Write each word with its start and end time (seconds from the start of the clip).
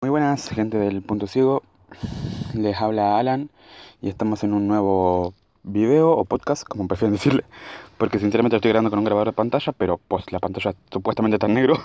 Muy 0.00 0.10
buenas, 0.10 0.48
gente 0.48 0.78
del 0.78 1.02
Punto 1.02 1.26
Ciego. 1.26 1.64
Les 2.54 2.80
habla 2.80 3.18
Alan 3.18 3.50
y 4.00 4.08
estamos 4.08 4.44
en 4.44 4.52
un 4.52 4.68
nuevo 4.68 5.34
video 5.64 6.12
o 6.12 6.24
podcast, 6.24 6.62
como 6.62 6.86
prefieren 6.86 7.12
decirle, 7.14 7.44
porque 7.96 8.20
sinceramente 8.20 8.54
lo 8.54 8.58
estoy 8.58 8.68
grabando 8.68 8.90
con 8.90 9.00
un 9.00 9.04
grabador 9.04 9.26
de 9.26 9.32
pantalla, 9.32 9.72
pero 9.72 9.98
pues 10.06 10.30
la 10.30 10.38
pantalla 10.38 10.72
supuestamente 10.92 11.34
está 11.34 11.48
en 11.48 11.54
negro. 11.54 11.78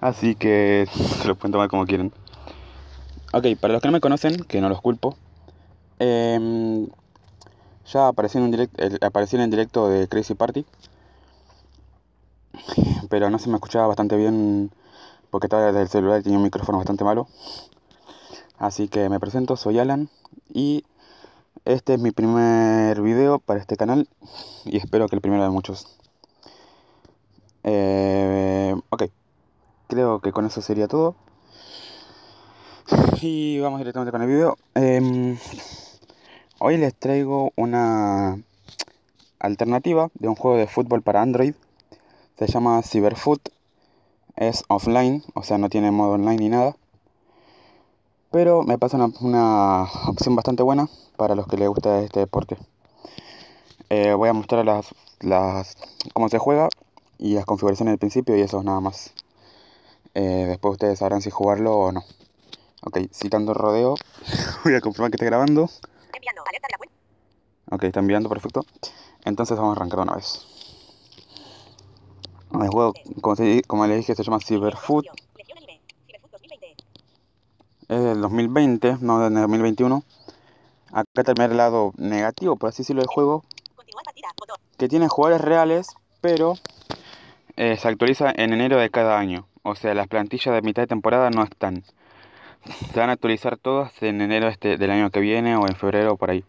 Así 0.00 0.34
que 0.34 0.88
se 1.22 1.28
lo 1.28 1.36
pueden 1.36 1.52
tomar 1.52 1.68
como 1.68 1.86
quieren. 1.86 2.12
Ok, 3.32 3.46
para 3.60 3.74
los 3.74 3.80
que 3.80 3.86
no 3.86 3.92
me 3.92 4.00
conocen, 4.00 4.42
que 4.42 4.60
no 4.60 4.68
los 4.68 4.80
culpo, 4.80 5.16
em, 6.00 6.88
ya 7.86 8.08
aparecí 8.08 8.38
en, 8.38 8.44
un 8.44 8.50
direct, 8.50 9.04
aparecí 9.04 9.36
en 9.36 9.42
el 9.42 9.50
directo 9.50 9.88
de 9.88 10.08
Crazy 10.08 10.34
Party, 10.34 10.66
pero 13.08 13.30
no 13.30 13.38
se 13.38 13.48
me 13.50 13.54
escuchaba 13.54 13.86
bastante 13.86 14.16
bien 14.16 14.72
porque 15.30 15.46
estaba 15.46 15.66
desde 15.66 15.82
el 15.82 15.88
celular 15.88 16.20
y 16.20 16.22
tenía 16.24 16.38
un 16.38 16.44
micrófono 16.44 16.78
bastante 16.78 17.04
malo. 17.04 17.28
Así 18.58 18.88
que 18.88 19.08
me 19.08 19.20
presento, 19.20 19.56
soy 19.56 19.78
Alan 19.78 20.08
y 20.52 20.84
este 21.64 21.94
es 21.94 22.00
mi 22.00 22.10
primer 22.10 23.00
video 23.02 23.38
para 23.38 23.60
este 23.60 23.76
canal 23.76 24.08
y 24.64 24.78
espero 24.78 25.08
que 25.08 25.16
el 25.16 25.22
primero 25.22 25.42
de 25.44 25.50
muchos. 25.50 25.86
Eh, 27.62 28.74
ok, 28.90 29.04
creo 29.86 30.20
que 30.20 30.32
con 30.32 30.46
eso 30.46 30.62
sería 30.62 30.88
todo. 30.88 31.14
Y 33.20 33.58
vamos 33.60 33.78
directamente 33.78 34.12
con 34.12 34.22
el 34.22 34.28
video. 34.28 34.56
Em, 34.74 35.36
hoy 36.58 36.78
les 36.78 36.94
traigo 36.94 37.52
una 37.56 38.38
alternativa 39.38 40.08
de 40.14 40.28
un 40.28 40.34
juego 40.34 40.56
de 40.56 40.66
fútbol 40.66 41.02
para 41.02 41.20
Android. 41.20 41.54
Se 42.38 42.46
llama 42.46 42.82
Cyberfoot 42.82 43.50
es 44.38 44.64
offline, 44.68 45.24
o 45.34 45.42
sea, 45.42 45.58
no 45.58 45.68
tiene 45.68 45.90
modo 45.90 46.12
online 46.12 46.36
ni 46.36 46.48
nada. 46.48 46.76
Pero 48.30 48.62
me 48.62 48.78
pasa 48.78 48.98
una, 49.20 49.84
opción 50.06 50.36
bastante 50.36 50.62
buena 50.62 50.88
para 51.16 51.34
los 51.34 51.46
que 51.46 51.56
les 51.56 51.68
gusta 51.68 52.00
este 52.00 52.20
deporte. 52.20 52.56
Eh, 53.90 54.12
voy 54.12 54.28
a 54.28 54.32
mostrar 54.32 54.64
las, 54.64 54.94
las, 55.20 55.76
cómo 56.12 56.28
se 56.28 56.38
juega 56.38 56.68
y 57.18 57.34
las 57.34 57.46
configuraciones 57.46 57.92
del 57.92 57.98
principio 57.98 58.36
y 58.36 58.42
eso 58.42 58.58
es 58.58 58.64
nada 58.64 58.80
más. 58.80 59.12
Eh, 60.14 60.46
después 60.48 60.72
ustedes 60.72 60.98
sabrán 60.98 61.22
si 61.22 61.30
jugarlo 61.30 61.76
o 61.76 61.92
no. 61.92 62.04
Ok, 62.82 62.98
citando 63.12 63.54
rodeo, 63.54 63.96
voy 64.64 64.74
a 64.74 64.80
confirmar 64.80 65.10
que 65.10 65.16
esté 65.16 65.26
grabando. 65.26 65.64
Ok, 67.70 67.84
está 67.84 68.00
enviando, 68.00 68.28
perfecto. 68.28 68.64
Entonces 69.24 69.56
vamos 69.56 69.76
a 69.76 69.80
arrancar 69.80 70.00
una 70.00 70.14
vez. 70.14 70.46
El 72.62 72.70
juego, 72.70 72.94
como, 73.66 73.86
les 73.86 73.98
dije, 73.98 74.14
se 74.14 74.22
llama 74.22 74.38
Cyberfoot. 74.40 75.06
Es 77.88 78.02
del 78.02 78.20
2020, 78.20 78.98
no 79.00 79.20
del 79.20 79.34
2021. 79.34 80.02
Acá 80.92 81.24
termina 81.24 81.44
el 81.46 81.56
lado 81.56 81.92
negativo, 81.96 82.56
por 82.56 82.70
así 82.70 82.82
decirlo, 82.82 83.02
del 83.02 83.08
juego. 83.08 83.44
Que 84.76 84.88
tiene 84.88 85.08
jugadores 85.08 85.40
reales, 85.40 85.88
pero 86.20 86.54
eh, 87.56 87.76
se 87.76 87.88
actualiza 87.88 88.32
en 88.34 88.52
enero 88.52 88.78
de 88.78 88.90
cada 88.90 89.18
año. 89.18 89.46
O 89.62 89.74
sea, 89.74 89.94
las 89.94 90.08
plantillas 90.08 90.54
de 90.54 90.62
mitad 90.62 90.82
de 90.82 90.86
temporada 90.86 91.30
no 91.30 91.42
están. 91.44 91.84
Se 92.92 93.00
van 93.00 93.10
a 93.10 93.12
actualizar 93.14 93.56
todas 93.56 94.02
en 94.02 94.20
enero 94.20 94.48
este, 94.48 94.76
del 94.76 94.90
año 94.90 95.10
que 95.10 95.20
viene 95.20 95.56
o 95.56 95.66
en 95.66 95.76
febrero 95.76 96.16
por 96.16 96.30
ahí. 96.30 96.44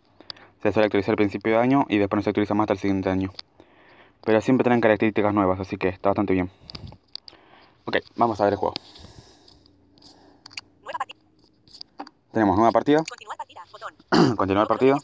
Se 0.61 0.71
suele 0.71 0.87
actualizar 0.87 1.13
al 1.13 1.17
principio 1.17 1.53
de 1.53 1.59
año 1.59 1.85
y 1.87 1.97
después 1.97 2.17
no 2.17 2.23
se 2.23 2.31
actualiza 2.31 2.53
más 2.53 2.65
hasta 2.65 2.73
el 2.73 2.79
siguiente 2.79 3.09
año. 3.09 3.31
Pero 4.23 4.41
siempre 4.41 4.63
tienen 4.63 4.81
características 4.81 5.33
nuevas, 5.33 5.59
así 5.59 5.77
que 5.77 5.89
está 5.89 6.09
bastante 6.09 6.33
bien. 6.33 6.51
Ok, 7.85 7.97
vamos 8.15 8.39
a 8.39 8.43
ver 8.43 8.53
el 8.53 8.59
juego. 8.59 8.75
Tenemos 12.31 12.57
nueva 12.57 12.71
partida. 12.71 13.03
Continuar 13.03 13.37
partida. 13.37 13.61
Botón. 13.71 14.35
Continuar 14.35 14.67
partida. 14.67 14.95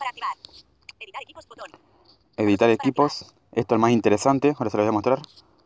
Editar 0.99 1.21
equipos. 1.23 1.47
Botón. 1.47 1.71
Editar 2.37 2.69
equipos. 2.69 3.33
Esto 3.51 3.75
es 3.75 3.81
más 3.81 3.91
interesante. 3.91 4.53
Ahora 4.57 4.69
se 4.69 4.77
lo 4.77 4.83
voy 4.83 4.89
a 4.89 4.91
mostrar. 4.91 5.21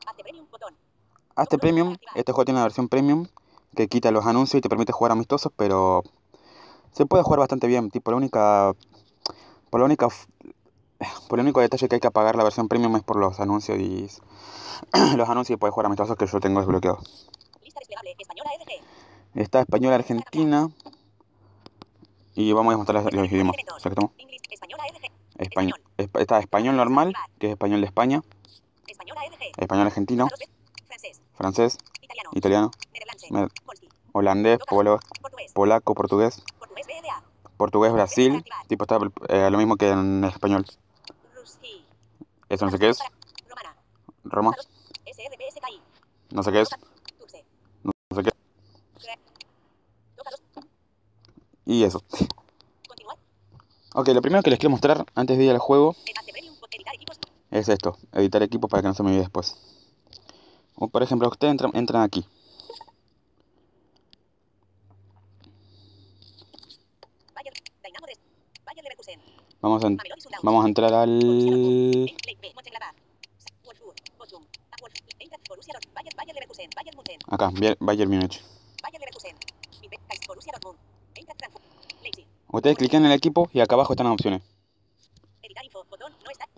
Hazte 0.08 0.24
premium. 0.24 0.48
Botón. 0.50 0.74
Hazte 1.36 1.58
premium. 1.58 1.98
Este 2.16 2.32
juego 2.32 2.46
tiene 2.46 2.60
una 2.60 2.64
versión 2.64 2.88
premium 2.88 3.28
que 3.76 3.88
quita 3.90 4.12
los 4.12 4.26
anuncios 4.26 4.60
y 4.60 4.62
te 4.62 4.70
permite 4.70 4.94
jugar 4.94 5.12
amistosos, 5.12 5.52
pero 5.56 6.04
se 6.92 7.06
puede 7.06 7.24
jugar 7.24 7.40
bastante 7.40 7.68
bien. 7.68 7.92
Tipo, 7.92 8.12
la 8.12 8.18
única, 8.18 8.74
por 9.70 9.82
la 9.82 9.86
única 9.86 10.08
por 11.28 11.40
el 11.40 11.46
único 11.46 11.62
detalle 11.62 11.88
que 11.88 11.96
hay 11.96 12.02
que 12.02 12.08
apagar 12.08 12.36
la 12.36 12.44
versión 12.44 12.68
premium 12.68 12.96
es 12.96 13.04
por 13.04 13.18
los 13.18 13.40
anuncios 13.40 13.80
y 13.80 14.10
los 15.16 15.30
anuncios 15.30 15.56
y 15.56 15.60
puedes 15.60 15.74
jugar 15.74 15.86
amistosos 15.86 16.18
que 16.18 16.28
yo 16.28 16.40
tengo 16.40 16.60
desbloqueados. 16.60 17.30
Está 19.36 19.62
española 19.62 19.96
argentina. 19.96 20.70
Y 22.36 22.52
vamos 22.54 22.74
a 22.74 22.78
mostrar 22.78 23.14
los 23.14 23.32
idiomas. 23.32 23.56
Español. 25.38 25.82
Está 25.98 26.40
español 26.40 26.78
normal, 26.78 27.14
que 27.38 27.48
es 27.48 27.52
español 27.52 27.82
de 27.82 27.88
España. 27.88 28.22
Español 29.58 29.88
argentino. 29.88 30.28
Francés. 31.36 31.78
Italiano. 32.34 32.72
Holandés, 34.12 34.60
polaco, 35.54 35.94
portugués. 35.94 36.44
Portugués, 37.58 37.94
Brasil. 37.94 38.44
Tipo 38.68 38.84
está 38.86 39.00
eh, 39.28 39.50
lo 39.52 39.58
mismo 39.58 39.76
que 39.76 39.90
en 39.90 40.24
español. 40.24 40.66
Eso 42.50 42.66
no 42.66 42.72
sé 42.72 42.80
qué 42.80 42.90
es. 42.90 43.00
Roma. 44.24 44.56
No 46.32 46.44
sé 46.44 46.52
qué 46.52 46.62
es. 46.62 46.70
No 47.84 47.92
sé 48.16 48.24
qué. 48.24 48.32
Y 51.66 51.84
eso. 51.84 52.04
Ok, 53.94 54.08
lo 54.10 54.22
primero 54.22 54.42
que 54.42 54.50
les 54.50 54.60
quiero 54.60 54.72
mostrar 54.72 55.06
antes 55.16 55.38
de 55.38 55.44
ir 55.44 55.52
al 55.52 55.60
juego 55.60 55.96
es 57.52 57.70
esto, 57.70 57.98
editar 58.14 58.42
equipos 58.44 58.70
para 58.70 58.82
que 58.82 58.88
no 58.88 58.94
se 58.94 59.04
me 59.04 59.10
olvide 59.10 59.22
después. 59.22 59.56
O 60.76 60.88
por 60.88 61.04
ejemplo, 61.04 61.28
ustedes 61.28 61.52
entran, 61.52 61.72
entran 61.76 62.04
aquí. 62.04 62.26
Vamos 69.62 69.84
a, 69.84 69.90
vamos 70.42 70.64
a 70.64 70.68
entrar 70.68 70.94
al... 70.94 71.20
Acá, 77.28 77.52
Bayern 77.80 78.10
Munich. 78.10 78.42
Ustedes 82.52 82.78
clican 82.78 83.06
en 83.06 83.12
el 83.12 83.18
equipo 83.18 83.50
y 83.54 83.60
acá 83.60 83.76
abajo 83.76 83.94
están 83.94 84.06
las 84.06 84.14
opciones. 84.14 84.42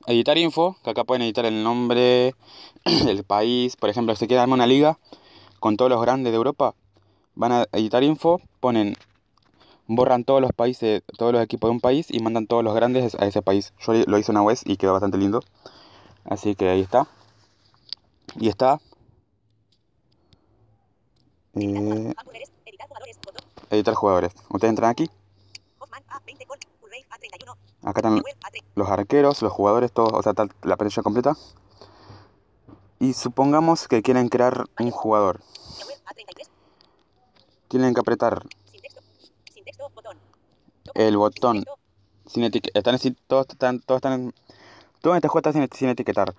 Editar 0.07 0.38
info, 0.38 0.78
que 0.84 0.90
acá 0.90 1.03
pueden 1.03 1.23
editar 1.23 1.45
el 1.45 1.63
nombre, 1.63 2.34
del 3.06 3.23
país. 3.23 3.75
Por 3.75 3.90
ejemplo, 3.90 4.16
si 4.16 4.28
quieren 4.28 4.44
armar 4.44 4.56
una 4.57 4.67
liga 4.67 5.00
con 5.59 5.75
todos 5.75 5.90
los 5.91 6.01
grandes 6.01 6.31
de 6.31 6.38
Europa, 6.38 6.75
van 7.35 7.51
a 7.51 7.66
editar 7.73 8.03
info, 8.03 8.41
ponen, 8.59 8.95
borran 9.88 10.24
todos 10.24 10.42
los 10.42 10.52
países, 10.53 11.03
todos 11.18 11.34
los 11.34 11.44
equipos 11.44 11.69
de 11.69 11.74
un 11.74 11.81
país 11.81 12.08
y 12.09 12.19
mandan 12.19 12.47
todos 12.47 12.64
los 12.64 12.74
grandes 12.75 13.16
a 13.16 13.25
ese 13.25 13.42
país. 13.42 13.74
Yo 13.80 13.94
lo 13.94 14.18
hice 14.18 14.31
una 14.31 14.44
vez 14.44 14.62
y 14.66 14.78
quedó 14.78 14.94
bastante 14.94 15.18
lindo. 15.18 15.42
Así 16.25 16.56
que 16.56 16.69
ahí 16.69 16.81
está. 16.81 17.08
Y 18.40 18.47
está 18.47 18.80
eh, 21.56 22.14
editar 23.70 23.96
jugadores. 23.96 24.34
Ustedes 24.50 24.70
entran 24.70 24.90
aquí. 24.91 25.09
Acá 27.84 28.00
están 28.00 28.22
los 28.75 28.90
arqueros, 28.90 29.41
los 29.41 29.52
jugadores, 29.52 29.91
todos, 29.91 30.14
o 30.14 30.22
sea, 30.22 30.34
la 30.64 30.78
pantalla 30.78 31.03
completa. 31.03 31.36
Y 33.00 33.14
supongamos 33.14 33.88
que 33.88 34.03
quieren 34.03 34.30
crear 34.30 34.66
un 34.80 34.91
jugador. 34.91 35.41
Tienen 37.68 37.94
que 37.94 38.02
apretar 38.02 38.44
el 40.96 41.17
botón 41.17 41.64
sin 42.26 42.43
etiquetar. 42.43 42.93
Están, 42.93 43.16
todos 43.28 43.47
están, 43.49 43.79
todos 43.82 43.97
están, 43.99 44.34
todo 45.02 45.14
en 45.14 45.17
este 45.17 45.28
juego 45.28 45.40
está 45.40 45.53
sin, 45.53 45.67
sin 45.73 45.90
etiquetar. 45.90 46.34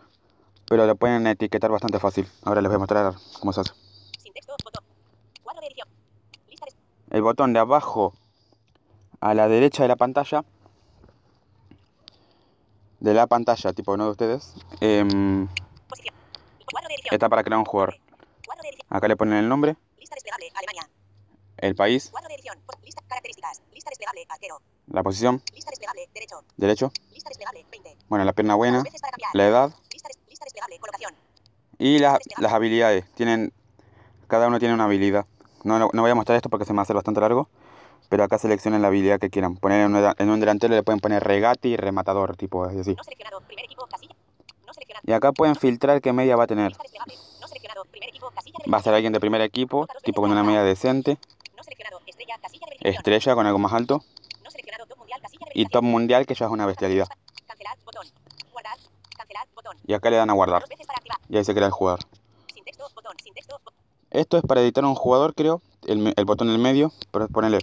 Pero 0.69 0.87
lo 0.87 0.97
pueden 0.97 1.27
etiquetar 1.27 1.71
bastante 1.71 1.99
fácil. 1.99 2.27
Ahora 2.45 2.63
les 2.63 2.69
voy 2.69 2.77
a 2.77 2.79
mostrar 2.79 3.15
cómo 3.41 3.53
se 3.53 3.61
hace. 3.61 3.73
El 7.11 7.23
botón 7.23 7.53
de 7.53 7.59
abajo 7.59 8.15
a 9.21 9.35
la 9.35 9.49
derecha 9.49 9.83
de 9.83 9.89
la 9.89 9.97
pantalla. 9.97 10.45
De 13.01 13.13
la 13.13 13.27
pantalla, 13.27 13.73
tipo 13.73 13.97
no 13.97 14.05
de 14.05 14.11
ustedes. 14.13 14.55
Eh, 14.81 15.47
está 17.11 17.29
para 17.29 17.45
crear 17.45 17.59
un 17.59 17.65
jugador. 17.65 17.97
Acá 18.89 19.09
le 19.09 19.17
ponen 19.17 19.35
el 19.35 19.49
nombre. 19.49 19.77
El 21.59 21.75
país. 21.75 22.13
La 24.89 25.03
posición. 25.03 25.43
Derecho. 26.57 26.93
Bueno, 28.09 28.25
la 28.25 28.33
pierna 28.33 28.55
buena. 28.55 28.83
La 29.33 29.47
edad. 29.47 29.75
Y 31.79 31.99
las 31.99 32.53
habilidades. 32.53 33.05
Tienen, 33.15 33.53
cada 34.29 34.49
uno 34.49 34.59
tiene 34.59 34.75
una 34.75 34.85
habilidad. 34.85 35.27
no, 35.65 35.79
no, 35.79 36.03
voy 36.03 36.11
a 36.11 36.15
mostrar 36.15 36.37
esto 36.37 36.49
porque 36.49 36.65
se 36.65 36.73
me 36.73 36.77
va 36.77 36.83
a 36.83 36.85
hacer 36.85 36.97
bastante 36.97 37.21
largo. 37.21 37.49
Pero 38.09 38.25
acá 38.25 38.37
seleccionen 38.37 38.83
la 38.83 38.89
habilidad 38.89 39.19
que 39.19 39.31
quieran. 39.31 39.57
Poner 39.57 39.81
en 39.81 40.29
un, 40.29 40.41
delantero 40.41 40.75
le 40.75 40.83
pueden 40.83 41.01
poner 41.01 41.25
regate 41.25 41.69
y 41.69 41.77
rematador, 41.77 42.37
tipo 42.37 42.65
así. 42.65 42.95
Y 45.05 45.13
acá 45.13 45.33
pueden 45.33 45.57
filtrar 45.57 46.01
qué 46.03 46.13
media 46.13 46.37
va 46.37 46.45
a 46.45 46.47
tener. 46.47 46.73
Va 48.73 48.79
a 48.79 48.83
ser 48.83 48.95
alguien 48.95 49.13
de 49.13 49.21
primer 49.21 49.41
equipo, 49.41 49.87
tipo 50.05 50.21
con 50.21 50.31
una 50.31 50.43
media 50.43 50.63
decente. 50.63 51.17
Estrella 52.83 53.35
con 53.35 53.47
algo 53.47 53.59
más 53.59 53.73
alto. 53.73 54.05
Y 55.55 55.67
top 55.67 55.83
mundial, 55.83 56.27
que 56.27 56.35
ya 56.35 56.47
es 56.47 56.53
una 56.53 56.67
bestialidad. 56.67 57.09
Y 59.87 59.95
acá 59.95 60.11
le 60.11 60.17
dan 60.17 60.31
a 60.31 60.33
guardar. 60.33 60.65
Y 61.29 61.37
ahí 61.37 61.45
se 61.45 61.55
crea 61.55 61.67
el 61.67 61.73
jugador. 61.73 62.01
Esto 64.11 64.37
es 64.37 64.43
para 64.43 64.61
editar 64.61 64.85
un 64.85 64.95
jugador, 64.95 65.35
creo. 65.35 65.63
El, 65.87 66.13
el 66.17 66.25
botón 66.25 66.49
en 66.49 66.55
el 66.55 66.61
medio. 66.61 66.93
Pero 67.11 67.29
ponerle. 67.29 67.59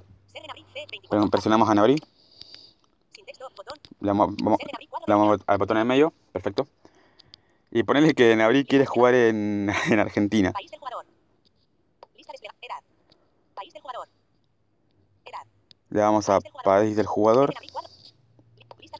Presionamos 1.31 1.69
a 1.69 1.71
abrir. 1.73 1.99
Le 3.99 4.07
damos, 4.07 4.29
al 5.45 5.57
botón 5.57 5.77
en 5.77 5.81
el 5.81 5.87
medio. 5.87 6.13
Perfecto. 6.31 6.67
Y 7.71 7.83
ponerle 7.83 8.13
que 8.15 8.35
Nabri 8.35 8.65
quiere 8.65 8.85
jugar 8.85 9.13
en, 9.13 9.69
en 9.89 9.99
Argentina. 9.99 10.51
País 10.51 10.71
del 10.71 10.79
jugador. 10.79 11.05
Lista 12.15 12.33
Edad. 12.61 12.83
País 13.53 13.73
del 13.73 13.81
jugador. 13.81 14.07
Edad. 15.25 15.45
Le 15.89 15.99
damos 15.99 16.29
a 16.29 16.39
país 16.63 16.95
del 16.95 17.05
jugador. 17.05 17.53
Lista, 18.79 18.97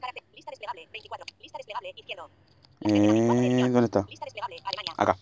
desplegable. 0.51 0.87
24. 0.91 1.25
Lista 1.39 1.57
desplegable. 1.57 1.93
Izquierdo. 1.95 2.29
Eh, 2.81 3.69
¿Dónde 3.69 3.85
está? 3.85 4.05
Acá. 4.97 5.17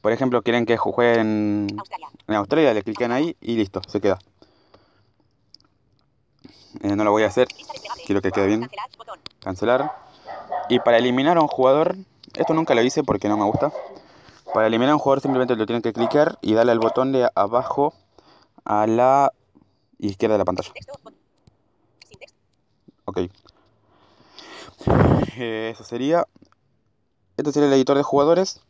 Por 0.00 0.12
ejemplo, 0.12 0.42
quieren 0.42 0.66
que 0.66 0.76
juegue 0.76 1.20
en 1.20 1.68
Australia. 2.26 2.74
le 2.74 2.82
clican 2.82 3.12
ahí 3.12 3.36
y 3.40 3.56
listo, 3.56 3.80
se 3.86 4.00
queda. 4.00 4.18
Eh, 6.82 6.96
no 6.96 7.04
lo 7.04 7.12
voy 7.12 7.22
a 7.22 7.26
hacer, 7.28 7.46
quiero 8.06 8.20
que 8.20 8.32
quede 8.32 8.46
bien. 8.46 8.68
Cancelar. 9.40 9.92
Y 10.68 10.80
para 10.80 10.98
eliminar 10.98 11.36
a 11.36 11.40
un 11.40 11.48
jugador, 11.48 11.96
esto 12.34 12.54
nunca 12.54 12.74
lo 12.74 12.82
hice 12.82 13.04
porque 13.04 13.28
no 13.28 13.36
me 13.36 13.44
gusta. 13.44 13.72
Para 14.52 14.66
eliminar 14.66 14.90
a 14.90 14.94
un 14.94 14.98
jugador 14.98 15.20
simplemente 15.20 15.54
lo 15.54 15.66
tienen 15.66 15.82
que 15.82 15.92
clicar 15.92 16.38
y 16.42 16.54
darle 16.54 16.72
al 16.72 16.80
botón 16.80 17.12
de 17.12 17.30
abajo 17.34 17.94
a 18.64 18.86
la 18.86 19.32
izquierda 20.08 20.34
de 20.34 20.38
la 20.38 20.44
pantalla. 20.44 20.72
Ok. 23.04 23.18
Eh, 25.36 25.70
eso 25.72 25.84
sería. 25.84 26.26
Este 27.36 27.52
sería 27.52 27.68
el 27.68 27.74
editor 27.74 27.96
de 27.96 28.02
jugadores. 28.02 28.60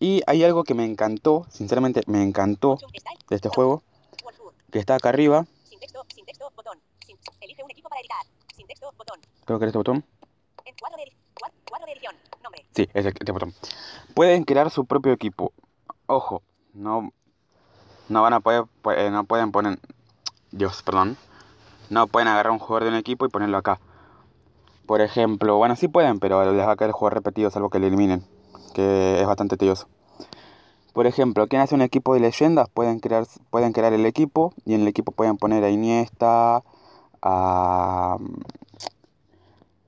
Y 0.00 0.22
hay 0.26 0.44
algo 0.44 0.64
que 0.64 0.74
me 0.74 0.84
encantó, 0.84 1.46
sinceramente 1.50 2.02
me 2.06 2.22
encantó 2.22 2.78
de 3.28 3.36
este 3.36 3.48
juego, 3.48 3.82
que 4.70 4.78
está 4.78 4.96
acá 4.96 5.08
arriba. 5.08 5.46
Creo 9.44 9.58
que 9.58 9.64
era 9.64 9.68
este 9.68 9.78
botón. 9.78 10.04
Sí, 12.74 12.88
es 12.92 13.06
este 13.06 13.32
botón. 13.32 13.54
Pueden 14.14 14.44
crear 14.44 14.70
su 14.70 14.84
propio 14.84 15.12
equipo. 15.12 15.52
Ojo, 16.06 16.42
no, 16.72 17.12
no 18.08 18.22
van 18.22 18.32
a 18.32 18.40
poder, 18.40 18.64
eh, 18.96 19.10
no 19.10 19.24
pueden 19.24 19.52
poner, 19.52 19.78
Dios, 20.54 20.82
perdón, 20.84 21.16
no 21.90 22.06
pueden 22.06 22.28
agarrar 22.28 22.52
un 22.52 22.60
jugador 22.60 22.84
de 22.84 22.90
un 22.90 22.96
equipo 22.96 23.26
y 23.26 23.28
ponerlo 23.28 23.58
acá. 23.58 23.80
Por 24.86 25.00
ejemplo, 25.00 25.56
bueno, 25.56 25.74
sí 25.74 25.88
pueden, 25.88 26.20
pero 26.20 26.44
les 26.52 26.66
va 26.66 26.72
a 26.72 26.76
caer 26.76 26.90
el 26.90 26.92
juego 26.92 27.10
repetido, 27.10 27.50
salvo 27.50 27.70
que 27.70 27.80
le 27.80 27.88
eliminen 27.88 28.24
que 28.74 29.20
es 29.20 29.26
bastante 29.26 29.56
tedioso. 29.56 29.88
Por 30.92 31.06
ejemplo, 31.06 31.48
quien 31.48 31.62
hace 31.62 31.74
un 31.74 31.82
equipo 31.82 32.14
de 32.14 32.20
leyendas 32.20 32.68
pueden 32.68 33.00
crear, 33.00 33.26
pueden 33.50 33.72
crear 33.72 33.92
el 33.94 34.06
equipo 34.06 34.52
y 34.64 34.74
en 34.74 34.82
el 34.82 34.88
equipo 34.88 35.12
pueden 35.12 35.38
poner 35.38 35.64
a 35.64 35.70
Iniesta, 35.70 36.62
a 37.22 38.18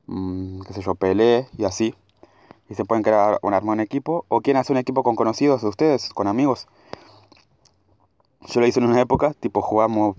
mm, 0.07 0.63
qué 0.63 0.73
sé 0.73 0.83
yo, 0.83 0.95
Pelé 0.95 1.49
y 1.57 1.65
así. 1.65 1.95
Y 2.69 2.75
se 2.75 2.85
pueden 2.85 3.05
crear 3.05 3.39
un 3.43 3.55
armón 3.55 3.79
equipo. 3.79 4.25
O 4.29 4.41
quien 4.41 4.57
hace 4.57 4.73
un 4.73 4.79
equipo 4.79 5.05
con 5.05 5.15
conocidos 5.15 5.63
de 5.63 5.69
ustedes, 5.69 6.09
con 6.11 6.27
amigos. 6.27 6.67
Yo 8.49 8.61
lo 8.61 8.67
hice 8.67 8.81
en 8.81 8.87
una 8.87 9.01
época, 9.01 9.35
tipo 9.35 9.63
jugamos, 9.63 10.17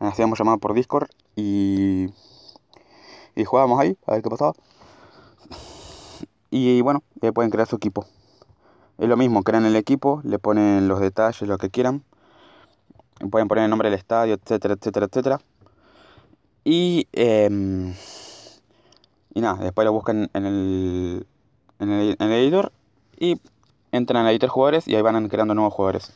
hacíamos 0.00 0.38
llamada 0.38 0.58
por 0.58 0.74
Discord 0.74 1.08
y, 1.34 2.06
y 3.34 3.44
jugábamos 3.44 3.80
ahí, 3.80 3.96
a 4.06 4.12
ver 4.12 4.22
qué 4.22 4.30
pasaba. 4.30 4.52
Y 6.50 6.80
bueno, 6.80 7.02
ya 7.20 7.32
pueden 7.32 7.50
crear 7.50 7.68
su 7.68 7.76
equipo. 7.76 8.06
Es 8.98 9.08
lo 9.08 9.16
mismo, 9.16 9.42
crean 9.42 9.66
el 9.66 9.76
equipo, 9.76 10.20
le 10.24 10.38
ponen 10.38 10.88
los 10.88 11.00
detalles, 11.00 11.42
lo 11.42 11.58
que 11.58 11.70
quieran. 11.70 12.02
Pueden 13.30 13.48
poner 13.48 13.64
el 13.64 13.70
nombre 13.70 13.90
del 13.90 13.98
estadio, 13.98 14.34
etcétera, 14.34 14.74
etcétera, 14.74 15.06
etcétera. 15.06 15.40
Y, 16.64 17.06
em, 17.12 17.94
y 19.34 19.40
nada, 19.40 19.62
después 19.62 19.84
lo 19.84 19.92
buscan 19.92 20.30
en 20.32 20.46
el, 20.46 21.26
en 21.78 21.90
el, 21.90 22.16
en 22.18 22.26
el 22.26 22.32
editor 22.32 22.72
y 23.18 23.40
entran 23.92 24.24
al 24.24 24.32
editor 24.32 24.48
jugadores 24.48 24.88
y 24.88 24.94
ahí 24.96 25.02
van 25.02 25.28
creando 25.28 25.54
nuevos 25.54 25.74
jugadores. 25.74 26.12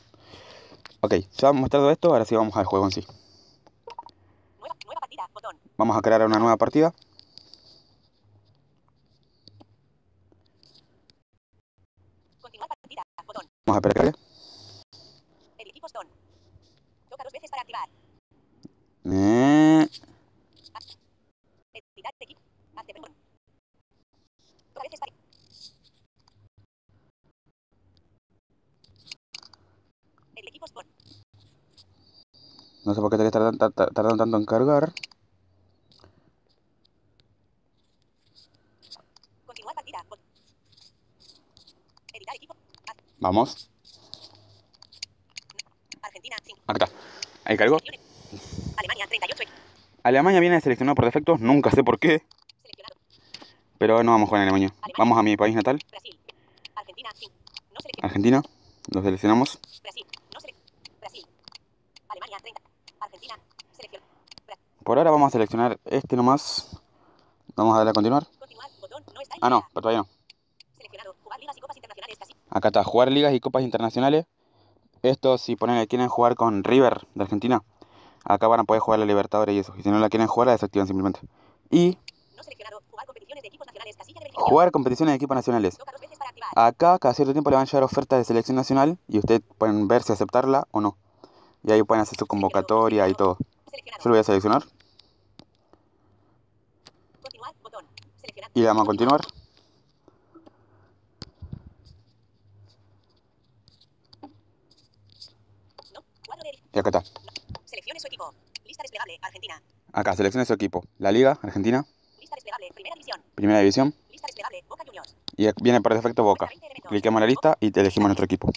Ok, 1.00 1.14
ya 1.38 1.48
hemos 1.48 1.60
mostrado 1.62 1.90
esto, 1.90 2.08
ahora 2.12 2.24
sí 2.24 2.34
vamos 2.34 2.56
al 2.56 2.64
juego 2.64 2.86
en 2.86 2.92
sí. 2.92 3.06
Vamos 5.80 5.96
a 5.96 6.02
crear 6.02 6.20
una 6.26 6.38
nueva 6.38 6.58
partida. 6.58 6.92
Vamos 13.64 13.82
a 13.82 13.88
esperar 13.88 14.14
El 15.56 15.70
equipo 15.70 15.86
Stone. 15.86 16.10
Toca 17.08 17.24
dos 17.24 17.32
veces 17.32 17.48
para 17.48 17.62
activar. 17.62 17.88
Eh. 19.06 19.88
Editar 21.72 22.12
equipo. 22.20 22.42
Hazte 22.76 22.92
perdón. 22.92 23.14
Toca 24.74 24.82
veces 24.84 25.00
para... 25.00 25.12
El 30.36 30.46
equipo 30.48 30.66
Stone. 30.66 30.90
No 32.84 32.94
sé 32.94 33.00
por 33.00 33.10
qué 33.10 33.16
te 33.16 33.30
tardando, 33.30 33.70
tardando 33.70 34.16
tanto 34.18 34.36
en 34.36 34.44
cargar. 34.44 34.92
Continuar 39.50 39.74
partida. 39.74 39.98
Editar 42.14 42.36
equipo. 42.36 42.54
Vamos. 43.20 43.70
Argentina, 46.02 46.36
Acá 46.66 46.84
está. 46.84 46.96
Ahí 47.44 47.56
cargó. 47.56 47.78
Alemania, 48.76 49.06
38. 49.06 49.44
Alemania 50.02 50.40
viene 50.40 50.60
seleccionado 50.60 50.94
por 50.94 51.04
defecto, 51.04 51.36
nunca 51.38 51.70
sé 51.70 51.84
por 51.84 51.98
qué. 51.98 52.22
Pero 53.78 54.02
no 54.02 54.12
vamos 54.12 54.30
con 54.30 54.40
Alemania. 54.40 54.74
Vamos 54.96 55.18
a 55.18 55.22
mi 55.22 55.36
país 55.36 55.54
natal. 55.54 55.78
Brasil. 55.90 56.18
Argentina, 56.74 57.10
no 57.70 58.06
Argentina, 58.06 58.42
lo 58.88 59.02
seleccionamos. 59.02 59.58
Brasil. 59.82 60.06
No 60.34 60.40
Brasil. 61.00 61.26
Alemania, 62.08 62.38
30. 62.40 62.62
Argentina, 63.00 63.34
selección. 63.76 64.02
Por 64.82 64.98
ahora 64.98 65.10
vamos 65.10 65.28
a 65.28 65.30
seleccionar 65.30 65.78
este 65.84 66.16
nomás. 66.16 66.80
Vamos 67.54 67.74
a 67.74 67.78
darle 67.78 67.90
a 67.90 67.94
continuar. 67.94 68.26
Ah, 69.42 69.50
no, 69.50 69.66
pero 69.72 69.82
todavía 69.82 70.02
no. 70.02 70.19
Acá 72.50 72.68
está, 72.68 72.84
jugar 72.84 73.10
ligas 73.12 73.32
y 73.32 73.40
copas 73.40 73.62
internacionales. 73.62 74.26
Esto 75.02 75.38
si 75.38 75.56
ponen 75.56 75.86
quieren 75.86 76.08
jugar 76.08 76.34
con 76.34 76.62
River 76.64 77.06
de 77.14 77.22
Argentina, 77.22 77.62
acá 78.24 78.48
van 78.48 78.60
a 78.60 78.64
poder 78.64 78.80
jugar 78.80 79.00
la 79.00 79.06
Libertadores 79.06 79.54
y 79.54 79.58
eso. 79.60 79.72
Y 79.78 79.82
si 79.82 79.90
no 79.90 79.98
la 79.98 80.10
quieren 80.10 80.28
jugar, 80.28 80.46
la 80.46 80.52
desactivan 80.52 80.86
simplemente. 80.86 81.20
Y 81.70 81.96
jugar 84.34 84.70
competiciones 84.70 85.12
de 85.12 85.16
equipos 85.16 85.34
nacionales. 85.34 85.78
Acá 86.56 86.98
cada 86.98 87.14
cierto 87.14 87.32
tiempo 87.32 87.50
le 87.50 87.56
van 87.56 87.62
a 87.62 87.66
llegar 87.66 87.84
ofertas 87.84 88.18
de 88.18 88.24
selección 88.24 88.56
nacional 88.56 88.98
y 89.08 89.18
ustedes 89.18 89.42
pueden 89.58 89.86
ver 89.88 90.02
si 90.02 90.12
aceptarla 90.12 90.66
o 90.72 90.80
no. 90.80 90.96
Y 91.62 91.72
ahí 91.72 91.82
pueden 91.82 92.02
hacer 92.02 92.18
su 92.18 92.26
convocatoria 92.26 93.08
y 93.08 93.14
todo. 93.14 93.36
Yo 94.02 94.04
lo 94.04 94.10
voy 94.10 94.18
a 94.18 94.24
seleccionar. 94.24 94.64
Y 98.54 98.60
le 98.60 98.66
vamos 98.66 98.82
a 98.82 98.86
continuar. 98.86 99.20
Y 106.72 106.78
acá 106.78 106.90
está. 106.90 107.02
Seleccione 107.64 108.00
su 108.00 108.06
equipo. 108.06 108.32
Lista 108.64 108.82
desplegable, 108.82 109.18
Argentina. 109.22 109.62
Acá, 109.92 110.14
seleccione 110.14 110.46
su 110.46 110.52
equipo. 110.52 110.84
La 110.98 111.10
Liga, 111.10 111.38
Argentina. 111.42 111.84
Lista 112.20 112.36
desplegable, 112.36 112.70
Primera 112.74 112.94
División. 112.94 113.22
Primera 113.34 113.58
División. 113.58 113.94
Lista 114.10 114.26
desplegable, 114.26 114.64
Boca 114.68 114.84
Juniors. 114.86 115.16
Y 115.36 115.48
viene 115.62 115.80
por 115.80 115.94
defecto 115.94 116.22
Boca. 116.22 116.48
Cliquemos 116.88 117.20
la 117.20 117.26
lista 117.26 117.56
y 117.60 117.70
te 117.70 117.80
elegimos 117.80 118.08
nuestro 118.08 118.24
equipo. 118.24 118.50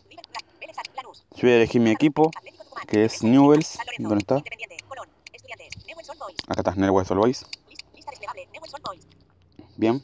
Yo 1.36 1.42
voy 1.42 1.52
a 1.52 1.56
elegir 1.56 1.82
mi 1.82 1.92
equipo, 1.92 2.30
que 2.88 3.06
es 3.06 3.24
Newells. 3.24 3.80
¿Dónde 3.98 4.20
está? 4.20 4.36
Acá 6.48 6.62
está, 6.62 6.76
Newells 6.76 7.10
All 7.10 7.18
Boys. 7.18 7.46
Bien. 9.76 10.04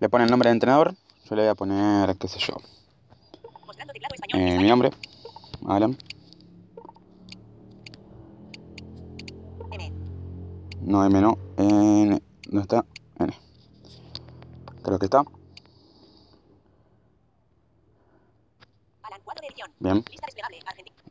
Le 0.00 0.08
pone 0.10 0.24
el 0.24 0.30
nombre 0.30 0.48
del 0.48 0.56
entrenador. 0.56 0.94
Yo 1.24 1.36
le 1.36 1.42
voy 1.42 1.50
a 1.50 1.54
poner, 1.54 2.16
qué 2.18 2.28
sé 2.28 2.38
yo. 2.38 2.56
Eh, 4.34 4.58
mi 4.58 4.68
nombre, 4.68 4.90
Alan. 5.66 5.96
No, 10.84 11.04
M 11.04 11.20
no. 11.20 11.38
N. 11.56 12.22
¿Dónde 12.46 12.60
está? 12.60 12.84
N. 13.18 13.32
Creo 14.82 14.98
que 14.98 15.06
está. 15.06 15.24
Bien. 19.78 20.04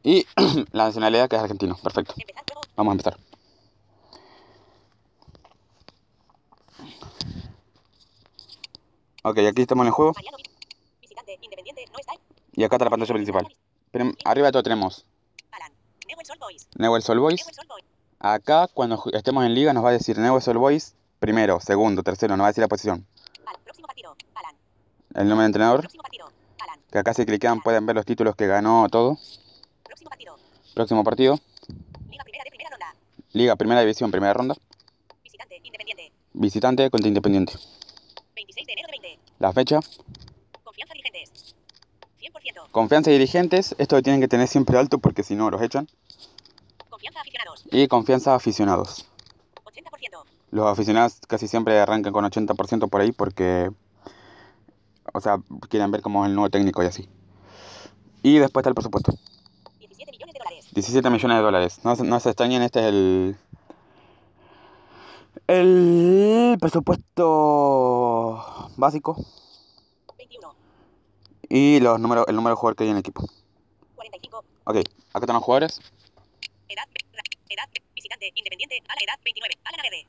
Y 0.03 0.25
la 0.71 0.85
nacionalidad 0.85 1.27
que 1.27 1.35
es 1.35 1.41
argentino. 1.41 1.75
Perfecto. 1.81 2.13
Vamos 2.75 2.91
a 2.91 2.93
empezar. 2.93 3.17
Ok, 9.23 9.37
aquí 9.39 9.61
estamos 9.61 9.83
en 9.83 9.87
el 9.87 9.93
juego. 9.93 10.13
Y 12.53 12.63
acá 12.63 12.75
está 12.75 12.85
la 12.85 12.91
pantalla 12.91 13.13
principal. 13.13 13.55
Pero 13.91 14.11
arriba 14.25 14.47
de 14.47 14.51
todo 14.51 14.63
tenemos 14.63 15.05
Newell 16.77 17.01
Sol 17.01 17.19
Boys. 17.19 17.45
Acá, 18.25 18.69
cuando 18.73 19.03
estemos 19.11 19.45
en 19.45 19.53
liga, 19.53 19.73
nos 19.73 19.83
va 19.83 19.89
a 19.89 19.91
decir 19.91 20.17
Newell 20.17 20.41
Sol 20.41 20.57
Boys 20.57 20.95
primero, 21.19 21.59
segundo, 21.59 22.03
tercero, 22.03 22.37
nos 22.37 22.45
va 22.45 22.47
a 22.47 22.51
decir 22.51 22.61
la 22.61 22.69
posición. 22.69 23.05
El 25.13 25.27
nombre 25.27 25.43
de 25.43 25.47
entrenador. 25.47 25.89
Que 26.89 26.99
acá 26.99 27.13
si 27.13 27.25
cliquean 27.25 27.59
pueden 27.59 27.85
ver 27.85 27.97
los 27.97 28.05
títulos 28.05 28.37
que 28.37 28.47
ganó 28.47 28.87
todo. 28.89 29.17
Próximo 30.73 31.03
partido. 31.03 31.37
Liga 33.33 33.57
Primera 33.57 33.81
División, 33.81 34.09
primera 34.09 34.33
ronda. 34.33 34.55
Visitante, 35.21 35.59
Independiente. 35.61 36.13
Visitante 36.31 36.89
contra 36.89 37.07
Independiente. 37.09 37.53
26 38.35 38.67
de 38.67 38.71
enero 38.71 38.87
de 38.87 38.99
20. 39.01 39.19
La 39.39 39.51
fecha. 39.51 39.79
Confianza 40.63 40.93
dirigentes. 40.93 41.55
100%. 42.21 42.71
Confianza 42.71 43.11
dirigentes. 43.11 43.75
Esto 43.77 43.97
lo 43.97 44.01
tienen 44.01 44.21
que 44.21 44.29
tener 44.29 44.47
siempre 44.47 44.77
alto 44.77 44.99
porque 44.99 45.23
si 45.23 45.35
no 45.35 45.49
los 45.49 45.61
echan. 45.61 45.89
Confianza 47.03 47.21
aficionados. 47.21 47.65
Y 47.71 47.87
confianza 47.87 48.35
aficionados. 48.35 49.05
80%. 49.65 50.23
Los 50.51 50.67
aficionados 50.67 51.19
casi 51.27 51.47
siempre 51.47 51.79
arrancan 51.79 52.13
con 52.13 52.25
80% 52.25 52.89
por 52.89 53.01
ahí 53.01 53.11
porque... 53.11 53.71
O 55.13 55.19
sea, 55.19 55.37
quieren 55.69 55.91
ver 55.91 56.01
cómo 56.01 56.23
es 56.23 56.29
el 56.29 56.35
nuevo 56.35 56.49
técnico 56.49 56.81
y 56.81 56.87
así. 56.87 57.09
Y 58.23 58.37
después 58.37 58.61
está 58.61 58.69
el 58.69 58.75
presupuesto. 58.75 59.13
17 59.79 60.11
millones 60.11 60.33
de 60.33 60.39
dólares. 60.39 60.69
17 60.73 61.09
millones 61.09 61.37
de 61.37 61.43
dólares. 61.43 61.79
No, 61.83 61.95
no 61.95 62.19
se 62.19 62.29
extrañen, 62.29 62.61
este 62.61 62.79
es 62.79 62.85
el 62.85 63.37
el 65.47 66.57
presupuesto 66.59 68.41
básico. 68.77 69.17
21. 70.17 70.55
Y 71.49 71.79
los 71.81 71.99
números, 71.99 72.25
el 72.29 72.35
número 72.35 72.55
de 72.55 72.59
jugadores 72.59 72.77
que 72.77 72.83
hay 72.85 72.89
en 72.91 72.95
el 72.95 73.01
equipo. 73.01 73.27
45. 73.95 74.37
Ok, 74.63 74.77
acá 74.77 75.19
están 75.19 75.35
los 75.35 75.43
jugadores. 75.43 75.81
Edad, 76.73 76.87
edad, 77.49 77.69
visitante, 77.93 78.31
independiente, 78.33 78.81
a 78.87 78.95
la 78.95 79.01
edad 79.03 79.19
29, 79.23 79.59
Alan 79.63 79.79
Aguirre. 79.79 80.07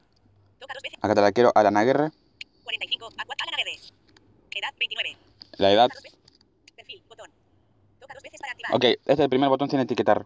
Toca 0.59 0.73
dos 0.73 0.83
veces. 0.83 0.99
Acá 0.99 1.09
está 1.13 1.21
el 1.21 1.27
arquero 1.27 1.53
Alan 1.55 1.77
Aguirre. 1.77 2.11
45, 2.63 3.09
Alan 3.19 3.55
Aguirre. 3.55 3.77
Edad 4.55 4.75
29. 4.79 5.17
La 5.59 5.73
edad. 5.73 5.91
Perfil, 6.75 7.03
botón. 7.07 7.31
Toca 8.01 8.15
dos 8.15 8.23
veces 8.23 8.41
para 8.41 8.53
activar. 8.53 8.75
Ok, 8.75 8.85
este 8.85 9.13
es 9.13 9.19
el 9.19 9.29
primer 9.29 9.51
botón 9.51 9.69
sin 9.69 9.79
etiquetar. 9.81 10.25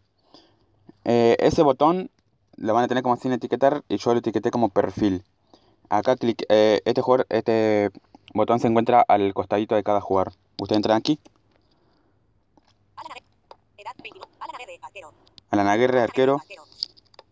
Eh, 1.04 1.36
ese 1.40 1.62
botón 1.62 2.08
lo 2.54 2.72
van 2.72 2.84
a 2.84 2.88
tener 2.88 3.02
como 3.02 3.16
sin 3.16 3.32
etiquetar 3.32 3.82
y 3.88 3.96
yo 3.96 4.12
lo 4.12 4.20
etiqueté 4.20 4.52
como 4.52 4.68
perfil. 4.68 5.24
Acá 5.88 6.14
clic, 6.14 6.44
eh, 6.50 6.82
este 6.84 7.00
jugador, 7.00 7.26
este 7.30 7.90
botón 8.32 8.60
se 8.60 8.68
encuentra 8.68 9.04
al 9.08 9.34
costadito 9.34 9.74
de 9.74 9.82
cada 9.82 10.00
jugador. 10.00 10.34
Ustedes 10.60 10.76
entran 10.76 10.98
aquí. 10.98 11.18
Arquero. 14.80 15.12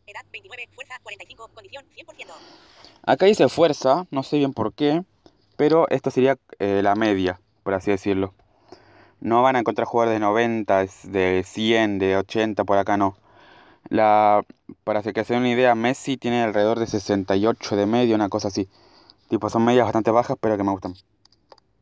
Edad 0.07 0.25
29, 0.33 0.69
fuerza 0.75 0.95
45, 1.03 1.49
condición 1.55 1.85
100%. 1.95 2.33
Acá 3.03 3.27
dice 3.27 3.49
fuerza, 3.49 4.07
no 4.11 4.23
sé 4.23 4.39
bien 4.39 4.53
por 4.53 4.73
qué, 4.73 5.05
pero 5.57 5.89
esto 5.89 6.11
sería 6.11 6.39
eh, 6.59 6.81
la 6.83 6.95
media, 6.95 7.41
por 7.63 7.75
así 7.75 7.91
decirlo. 7.91 8.35
No 9.21 9.43
van 9.43 9.57
a 9.57 9.61
encontrar 9.61 9.87
jugadores 9.87 10.15
de 10.15 10.21
90, 10.21 10.87
de 11.05 11.45
100, 11.45 11.99
de 11.99 12.17
80, 12.17 12.65
por 12.65 12.79
acá 12.79 12.97
no. 12.97 13.17
La, 13.89 14.45
para 14.85 15.03
que 15.03 15.25
se 15.25 15.33
den 15.33 15.43
una 15.43 15.51
idea, 15.51 15.75
Messi 15.75 16.17
tiene 16.17 16.43
alrededor 16.43 16.79
de 16.79 16.87
68 16.87 17.77
de 17.77 17.87
medio, 17.87 18.15
una 18.15 18.29
cosa 18.29 18.49
así. 18.49 18.69
Tipo, 19.29 19.49
son 19.51 19.65
medias 19.65 19.85
bastante 19.85 20.11
bajas, 20.11 20.37
pero 20.41 20.57
que 20.57 20.65
me 20.65 20.73
gustan. 20.73 20.95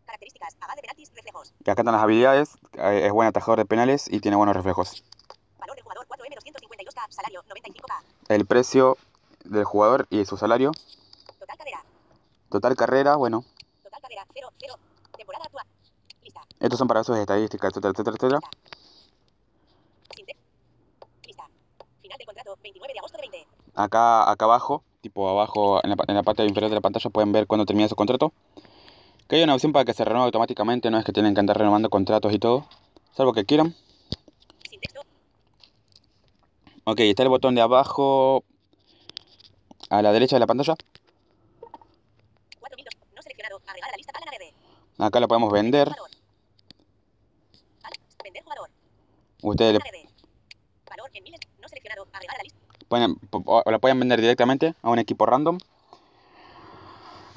Características, 0.06 0.54
de 0.54 0.82
penaltis, 0.82 1.10
reflejos. 1.14 1.54
Y 1.64 1.70
acá 1.70 1.82
están 1.82 1.94
las 1.94 2.02
habilidades, 2.02 2.50
eh, 2.74 3.02
es 3.06 3.12
buen 3.12 3.28
atajador 3.28 3.58
de 3.58 3.64
penales 3.64 4.08
y 4.10 4.20
tiene 4.20 4.36
buenos 4.36 4.54
reflejos. 4.54 5.04
Valor 5.58 5.76
del 5.76 5.82
jugador 5.82 6.06
4M252K, 6.06 7.03
salario 7.14 7.42
95K. 7.44 8.02
El 8.28 8.46
precio 8.46 8.98
del 9.44 9.64
jugador 9.64 10.06
y 10.10 10.24
su 10.24 10.36
salario. 10.36 10.72
Total 11.38 11.56
carrera. 11.56 11.84
Total 12.50 12.76
carrera, 12.76 13.16
bueno. 13.16 13.44
Total 13.82 14.00
carrera, 14.00 14.26
0, 14.34 14.48
0. 14.58 14.74
Temporada 15.16 15.44
actual. 15.44 15.66
Lista. 16.22 16.40
Estos 16.60 16.78
son 16.78 16.88
para 16.88 17.04
sus 17.04 17.16
estadísticas, 17.16 17.70
etcétera, 17.70 17.92
etcétera, 17.92 18.16
etcétera. 18.16 18.40
Acá, 23.76 24.30
acá 24.30 24.44
abajo, 24.44 24.84
tipo 25.00 25.28
abajo 25.28 25.80
en 25.82 25.90
la, 25.90 26.22
parte 26.22 26.44
inferior 26.44 26.70
de 26.70 26.76
la 26.76 26.80
pantalla 26.80 27.10
pueden 27.10 27.32
ver 27.32 27.48
cuándo 27.48 27.66
termina 27.66 27.88
su 27.88 27.96
contrato. 27.96 28.32
Que 29.26 29.36
hay 29.36 29.42
una 29.42 29.54
opción 29.54 29.72
para 29.72 29.84
que 29.84 29.94
se 29.94 30.04
renueve 30.04 30.26
automáticamente, 30.26 30.90
no 30.90 30.98
es 30.98 31.04
que 31.04 31.12
tienen 31.12 31.34
que 31.34 31.40
andar 31.40 31.58
renovando 31.58 31.90
contratos 31.90 32.32
y 32.32 32.38
todo, 32.38 32.66
salvo 33.12 33.32
que 33.32 33.44
quieran. 33.44 33.74
Ok, 36.86 37.00
está 37.00 37.22
el 37.22 37.30
botón 37.30 37.54
de 37.54 37.62
abajo 37.62 38.44
a 39.88 40.02
la 40.02 40.12
derecha 40.12 40.36
de 40.36 40.40
la 40.40 40.46
pantalla. 40.46 40.74
Acá 44.98 45.20
lo 45.20 45.28
podemos 45.28 45.50
vender. 45.50 45.90
Ustedes 49.42 49.78
Pueden, 52.88 53.16
o 53.32 53.70
la 53.70 53.78
pueden 53.78 53.98
vender 53.98 54.20
directamente 54.20 54.74
a 54.82 54.90
un 54.90 54.98
equipo 54.98 55.26
random. 55.26 55.58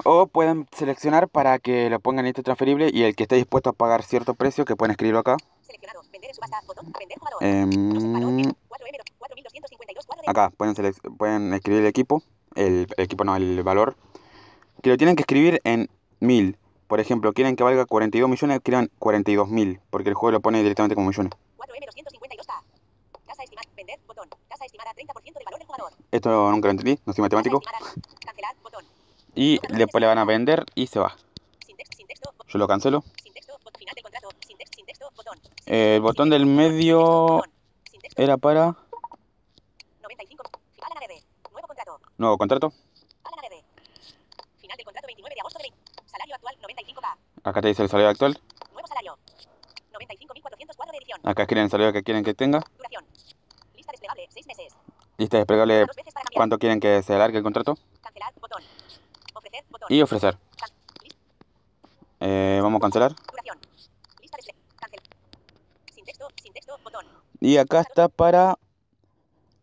O 0.04 0.27
pueden 0.27 0.68
seleccionar 0.72 1.30
para 1.30 1.58
que 1.60 1.89
lo 1.89 2.00
pongan 2.00 2.25
en 2.25 2.30
lista 2.30 2.44
transferible 2.44 2.89
y 2.94 3.04
el 3.04 3.16
que 3.16 3.24
esté 3.24 3.36
dispuesto 3.36 3.70
a 3.70 3.74
pagar 3.74 4.04
cierto 4.04 4.36
precio, 4.36 4.66
que 4.66 4.75
pueden 4.75 4.92
escribirlo 4.92 5.20
acá. 5.20 5.38
Em, 7.41 8.53
acá 10.25 10.50
pueden, 10.50 10.75
pueden 11.17 11.53
escribir 11.53 11.81
el 11.81 11.88
equipo, 11.88 12.24
el, 12.55 12.88
equipo 12.97 13.24
no, 13.24 13.36
el 13.36 13.63
valor. 13.63 13.95
Que 14.81 14.89
lo 14.89 14.97
tienen 14.97 15.15
que 15.15 15.21
escribir 15.21 15.62
en 15.63 15.89
mil. 16.19 16.57
Por 16.88 17.00
ejemplo, 17.00 17.33
quieren 17.33 17.55
que 17.55 17.63
valga 17.63 17.86
42 17.86 18.29
millones, 18.29 18.57
escriban 18.57 18.89
42 19.00 19.50
mil, 19.50 19.81
porque 19.89 20.09
el 20.09 20.15
juego 20.15 20.31
lo 20.31 20.39
pone 20.39 20.59
directamente 20.59 20.95
como 20.95 21.07
millones. 21.07 21.33
Esto 26.12 26.51
nunca 26.51 26.67
lo 26.67 26.71
entendí, 26.71 27.00
no 27.05 27.13
soy 27.13 27.21
matemático. 27.21 27.62
Y 29.36 29.59
después 29.69 30.01
le 30.01 30.07
van 30.07 30.17
a 30.17 30.25
vender 30.25 30.65
y 30.74 30.88
se 30.88 31.00
va. 31.00 31.15
Yo 32.47 32.57
lo 32.57 32.67
cancelo. 32.67 33.03
El 35.65 36.01
botón 36.01 36.29
del 36.29 36.45
medio 36.45 37.43
era 38.15 38.38
para... 38.38 38.75
Nuevo 42.17 42.38
contrato. 42.38 42.74
Acá 47.43 47.62
te 47.62 47.67
dice 47.69 47.83
el 47.83 47.89
salario 47.89 48.09
actual. 48.09 48.41
Acá 51.24 51.43
escriben 51.43 51.65
el 51.65 51.69
salario 51.69 51.93
que 51.93 52.03
quieren 52.03 52.24
que 52.24 52.33
tenga. 52.33 52.63
Lista 55.17 55.38
desplegable 55.38 55.86
cuánto 56.33 56.59
quieren 56.59 56.79
que 56.79 57.01
se 57.03 57.13
alargue 57.13 57.38
el 57.38 57.43
contrato. 57.43 57.77
Y 59.89 60.01
ofrecer. 60.01 60.38
Eh, 62.19 62.59
vamos 62.62 62.79
a 62.79 62.81
cancelar. 62.81 63.15
Y 67.39 67.57
acá 67.57 67.81
está 67.81 68.09
para... 68.09 68.57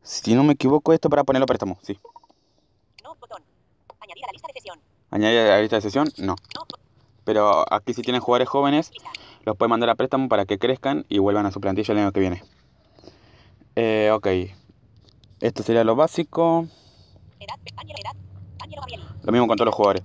Si 0.02 0.34
no 0.34 0.44
me 0.44 0.52
equivoco, 0.52 0.92
esto 0.92 1.08
para 1.08 1.24
ponerlo 1.24 1.46
préstamo, 1.46 1.78
sí. 1.82 1.98
Añadir 4.00 4.24
a 4.24 4.26
la 4.26 4.32
lista 4.32 4.48
de 4.48 4.52
sesión. 4.54 4.80
¿Añadir 5.10 5.38
la 5.48 5.60
lista 5.60 5.76
de 5.76 5.82
sesión? 5.82 6.08
No. 6.18 6.36
Pero 7.24 7.64
aquí 7.72 7.94
si 7.94 8.02
tienen 8.02 8.20
jugadores 8.20 8.48
jóvenes, 8.48 8.90
los 9.44 9.56
pueden 9.56 9.70
mandar 9.70 9.88
a 9.88 9.94
préstamo 9.94 10.28
para 10.28 10.44
que 10.44 10.58
crezcan 10.58 11.06
y 11.08 11.18
vuelvan 11.18 11.46
a 11.46 11.50
su 11.50 11.60
plantilla 11.60 11.92
el 11.92 11.98
año 12.00 12.12
que 12.12 12.20
viene. 12.20 12.42
Eh, 13.76 14.10
ok. 14.12 14.28
Esto 15.40 15.62
sería 15.62 15.84
lo 15.84 15.96
básico. 15.96 16.66
Lo 19.22 19.32
mismo 19.32 19.46
con 19.46 19.56
todos 19.56 19.66
los 19.66 19.74
jugadores. 19.74 20.02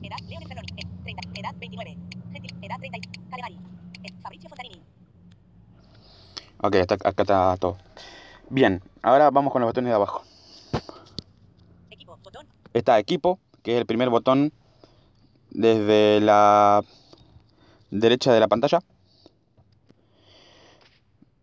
Ok, 6.62 6.76
acá 6.76 7.24
está 7.24 7.58
todo. 7.58 7.78
Bien, 8.50 8.82
ahora 9.02 9.30
vamos 9.32 9.54
con 9.54 9.62
los 9.62 9.70
botones 9.70 9.90
de 9.90 9.96
abajo. 9.96 10.24
está 12.74 13.00
equipo, 13.00 13.40
que 13.64 13.74
es 13.74 13.78
el 13.80 13.86
primer 13.86 14.10
botón 14.10 14.52
desde 15.52 16.20
la 16.22 16.84
derecha 17.92 18.34
de 18.34 18.40
la 18.40 18.48
pantalla. 18.48 18.80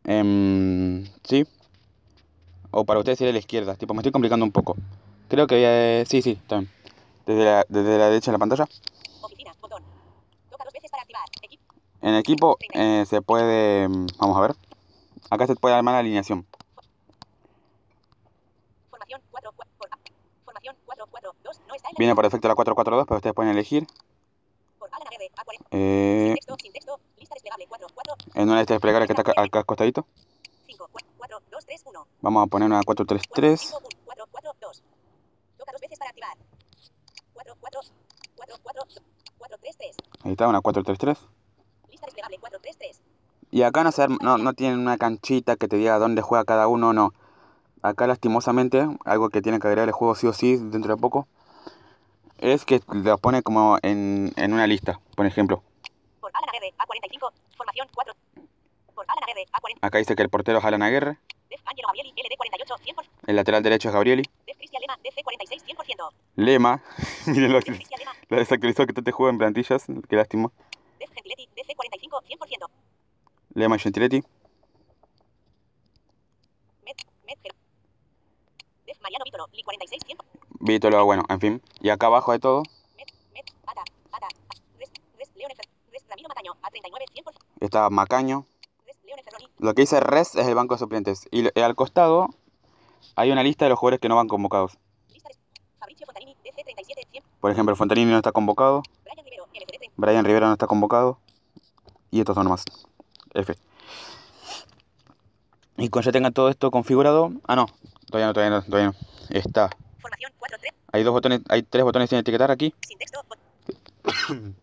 Em, 0.05 1.05
sí. 1.25 1.47
O 2.71 2.85
para 2.85 3.01
ustedes 3.01 3.19
sería 3.19 3.33
la 3.33 3.39
izquierda. 3.39 3.75
Tipo, 3.75 3.95
me 3.95 4.01
estoy 4.01 4.13
complicando 4.13 4.45
un 4.45 4.53
poco. 4.53 4.77
Creo 5.29 5.47
que... 5.47 5.57
Eh, 6.01 6.05
sí, 6.07 6.23
sí, 6.23 6.33
está 6.33 6.59
bien. 6.59 6.71
Desde 7.27 7.45
la, 7.45 7.67
desde 7.69 7.99
la 7.99 8.07
derecha 8.09 8.31
de 8.31 8.35
la 8.35 8.39
pantalla. 8.39 8.69
Oficina, 9.23 9.53
botón. 9.61 9.83
Toca 10.51 10.65
dos 10.65 10.73
veces 10.73 10.91
para 10.91 11.03
activar. 11.03 11.25
Equipo. 11.43 11.75
En 12.03 12.15
equipo 12.15 12.59
eh, 12.75 13.05
se 13.09 13.23
puede... 13.23 13.89
mm, 13.89 14.07
Vamos 14.19 14.37
a 14.37 14.41
ver. 14.41 14.66
Acá 15.31 15.47
se 15.47 15.57
puede 15.57 15.75
armar 15.75 15.95
la 15.95 15.99
alineación. 16.01 16.47
Formación 18.91 19.21
4, 19.31 19.53
4, 19.57 19.73
por, 19.79 19.89
A. 19.93 19.99
Formación 20.45 20.77
4, 20.87 21.07
4, 21.11 21.35
2, 21.43 21.61
no 21.67 21.75
está 21.75 21.89
en 21.89 21.93
la 21.95 21.99
Viene 21.99 22.15
por 22.15 22.25
defecto 22.25 22.49
la 22.49 22.55
442, 22.55 23.07
pero 23.07 23.17
ustedes 23.17 23.35
pueden 23.35 23.53
elegir. 23.53 23.87
Por 24.79 24.89
Alan 24.93 25.09
R, 25.13 25.31
A40. 25.35 25.67
Eh, 25.73 26.27
Sin 26.27 26.35
texto, 26.37 26.57
sin 26.63 26.73
texto. 26.73 27.01
Lista 27.19 27.35
desplegable 27.35 27.67
4, 27.69 27.87
4, 27.95 28.15
en 28.35 28.49
una 28.49 28.59
lista 28.59 28.75
desplegable 28.75 29.07
que 29.07 29.13
está 29.13 29.23
acá, 29.23 29.33
acá 29.37 29.59
al 29.59 29.67
costadito. 29.67 30.07
5, 30.67 30.91
4, 31.19 31.43
2, 31.51 31.67
3, 31.67 31.83
1. 31.87 32.07
Vamos 32.21 32.45
a 32.45 32.47
poner 32.47 32.67
una 32.67 32.83
433. 32.83 33.61
5, 33.61 33.79
1, 33.79 33.89
4, 34.05 34.27
4, 34.31 34.53
2. 34.61 34.83
Toca 35.59 35.73
dos 35.73 35.81
veces 35.81 35.99
para 35.99 36.11
activar. 36.11 36.37
4, 37.35 37.55
4, 37.61 37.81
4, 38.37 38.57
4, 38.63 38.83
4, 39.39 39.59
3, 39.61 39.77
3. 39.77 39.97
Ahí 40.25 40.33
está, 40.33 40.47
una 40.49 40.61
433. 40.61 41.19
Lista 41.91 42.07
desplegable 42.07 42.39
4, 42.39 42.59
3, 42.61 42.79
3. 42.79 43.03
Y 43.57 43.63
acá 43.63 43.83
no, 43.85 43.91
se 43.91 44.07
no, 44.21 44.37
no 44.37 44.53
tienen 44.53 44.79
una 44.81 44.99
canchita 44.99 45.57
que 45.57 45.67
te 45.67 45.77
diga 45.77 45.99
dónde 45.99 46.21
juega 46.21 46.45
cada 46.45 46.69
uno, 46.69 46.93
no. 46.93 47.15
Acá 47.81 48.07
lastimosamente, 48.07 48.87
algo 49.07 49.31
que 49.31 49.41
tiene 49.41 49.59
que 49.59 49.67
agregar 49.67 49.89
el 49.89 49.95
juego 49.95 50.15
sí 50.15 50.27
o 50.27 50.35
sí 50.35 50.57
dentro 50.59 50.95
de 50.95 51.01
poco, 51.01 51.27
es 52.37 52.67
que 52.67 52.83
lo 52.93 53.17
pone 53.17 53.41
como 53.43 53.79
en, 53.81 54.31
en 54.37 54.53
una 54.53 54.67
lista. 54.67 55.01
Por 55.17 55.25
ejemplo, 55.25 55.63
Por 56.21 56.31
Alan 56.35 56.55
R, 56.55 56.75
A45. 56.77 57.33
Formación 57.57 57.89
4. 57.95 58.15
Por 58.95 59.07
Alan 59.09 59.25
R, 59.31 59.47
A40. 59.51 59.79
acá 59.81 59.99
dice 60.01 60.15
que 60.17 60.23
el 60.23 60.29
portero 60.29 60.59
es 60.59 60.65
Alan 60.67 60.83
Aguirre, 60.83 61.17
Def 61.49 61.63
Angelo 61.65 61.89
Gabrieli, 61.89 62.13
LD48, 62.13 62.79
100%. 62.95 63.09
el 63.27 63.37
lateral 63.37 63.63
derecho 63.63 63.89
es 63.89 63.95
Gabrieli. 63.95 64.23
Def 64.47 64.59
Cristian 64.59 64.83
Lema, 64.83 64.99
DC46, 65.03 65.65
100%. 65.65 66.11
Lema, 66.35 66.83
miren 67.29 67.55
lo, 67.55 67.61
que- 67.63 67.81
lo 68.29 68.37
desactualizó 68.37 68.87
que 68.87 68.93
te 68.93 69.13
juega 69.13 69.31
en 69.31 69.39
plantillas, 69.39 69.87
qué 70.11 70.17
lástima. 70.17 70.51
Def 70.99 71.09
Gentiletti, 71.15 71.49
DC45, 71.57 72.21
100%. 72.23 72.67
Lema 73.57 73.79
Gentiletti. 73.79 74.23
Vítolo, 79.25 79.47
Li46, 79.49 80.05
100%. 80.05 80.17
Vítolo, 80.61 81.05
bueno, 81.07 81.23
en 81.31 81.41
fin. 81.41 81.63
Y 81.81 81.89
acá 81.89 82.07
abajo 82.07 82.33
de 82.33 82.39
todo 82.39 82.63
Met, 82.97 83.09
Met, 83.33 83.47
Ata, 83.67 83.83
Ata, 84.13 84.29
Res, 84.79 84.91
Res, 85.17 85.31
León 85.37 85.51
Fer, 85.57 85.67
Res, 85.91 86.05
Ramiro 86.09 86.29
Mataño, 86.29 86.53
A39, 86.63 87.05
100%. 87.15 87.35
está 87.61 87.89
Macaño. 87.89 88.47
Lo 89.59 89.73
que 89.75 89.83
dice 89.83 90.01
res 90.01 90.35
es 90.35 90.47
el 90.47 90.55
banco 90.55 90.75
de 90.75 90.79
suplentes. 90.79 91.27
Y, 91.31 91.49
al 91.59 91.75
costado 91.75 92.29
hay 93.15 93.31
una 93.31 93.43
lista 93.43 93.65
de 93.65 93.71
los 93.71 93.79
jugadores 93.79 94.01
que 94.01 94.11
no 94.11 94.17
van 94.17 94.29
convocados. 94.29 94.79
lista 95.11 95.31
de 95.31 95.35
Fabricio 95.79 96.05
Fontanini, 96.05 96.37
DC37, 96.45 97.09
100%. 97.11 97.23
Por 97.41 97.51
ejemplo, 97.51 97.75
Fontanini 97.75 98.11
no 98.11 98.19
está 98.19 98.33
convocado. 98.33 98.83
Brian 99.03 99.25
Rivero, 99.25 99.47
LCD30. 99.47 99.93
Brian 99.97 100.25
Rivera 100.27 100.47
no 100.47 100.53
está 100.53 100.67
convocado. 100.67 101.19
Y 102.11 102.21
estos 102.21 102.35
son 102.35 102.45
nomás. 102.45 102.65
F. 103.37 103.55
Y 105.79 105.89
cuando 105.91 106.07
ya 106.07 106.13
tengan 106.13 106.33
todo 106.33 106.49
esto 106.49 106.71
configurado. 106.71 107.33
Ah, 107.47 107.55
no. 107.57 107.67
Todavía 108.11 108.27
no, 108.29 108.33
todavía 108.33 108.57
no, 108.59 108.63
todavía 108.63 108.87
no. 108.89 108.95
Está. 109.39 109.69
Formación 110.01 110.33
4-3, 110.39 110.73
Hay 110.93 111.03
dos 111.03 111.13
botones, 111.13 111.41
hay 111.49 111.63
tres 111.63 111.85
botones 111.85 112.09
sin 112.11 112.19
etiquetar 112.19 112.51
aquí. 112.51 112.75
sin 112.87 112.99
texto, 112.99 113.21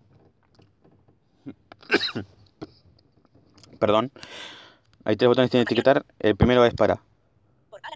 Perdón. 3.80 4.12
Hay 5.04 5.15
tres 5.17 5.28
botones 5.28 5.52
sin 5.52 5.60
etiquetar. 5.62 6.06
El 6.19 6.36
primero 6.36 6.65
es 6.65 6.74
para. 6.74 7.02
por 7.69 7.80
A- 7.84 7.89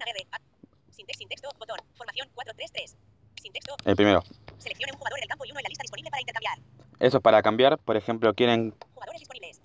sin, 0.92 1.06
tex- 1.08 1.18
sin 1.18 1.28
texto, 1.30 1.50
botón. 1.58 1.78
Formación 1.96 2.28
4-3-3. 2.36 2.96
Sin 3.42 3.54
texto, 3.54 3.76
El 3.86 3.96
primero. 3.96 4.22
seleccione 4.58 4.92
un 4.92 4.98
jugador 4.98 5.20
en 5.20 5.24
el 5.24 5.30
campo 5.30 5.46
y 5.46 5.52
uno 5.52 5.60
en 5.60 5.64
la 5.64 5.70
lista 5.70 5.84
disponible 5.84 6.10
para 6.12 6.22
intercambiar. 6.22 6.60
Eso 7.00 7.18
es 7.18 7.24
para 7.24 7.42
cambiar. 7.42 7.78
Por 7.78 7.96
ejemplo, 7.96 8.34
quieren, 8.34 8.76
Jugadores 8.94 9.20
disponibles. 9.22 9.62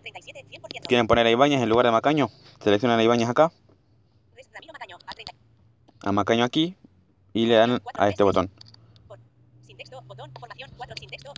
Fabricio 0.00 0.10
Fontanini, 0.10 0.12
Nelson 0.12 0.50
Ibáñez, 0.50 0.50
A37, 0.50 0.80
100%. 0.80 0.86
quieren 0.88 1.06
poner 1.06 1.26
a 1.26 1.30
Ibáñez 1.30 1.62
en 1.62 1.68
lugar 1.68 1.86
de 1.86 1.92
Macaño. 1.92 2.28
Seleccionan 2.62 2.98
a 2.98 3.02
Ibáñez 3.02 3.28
acá. 3.28 3.52
A30. 4.36 5.34
A 6.02 6.12
Macaño 6.12 6.44
aquí. 6.44 6.76
Y 7.32 7.46
le 7.46 7.54
dan 7.54 7.80
a 7.94 8.08
este 8.08 8.22
botón. 8.24 8.50
Sin 9.66 9.76
texto, 9.76 10.02
botón. 10.02 10.30
Formación 10.38 10.70
4 10.76 10.96
sin 10.98 11.08
texto. 11.10 11.32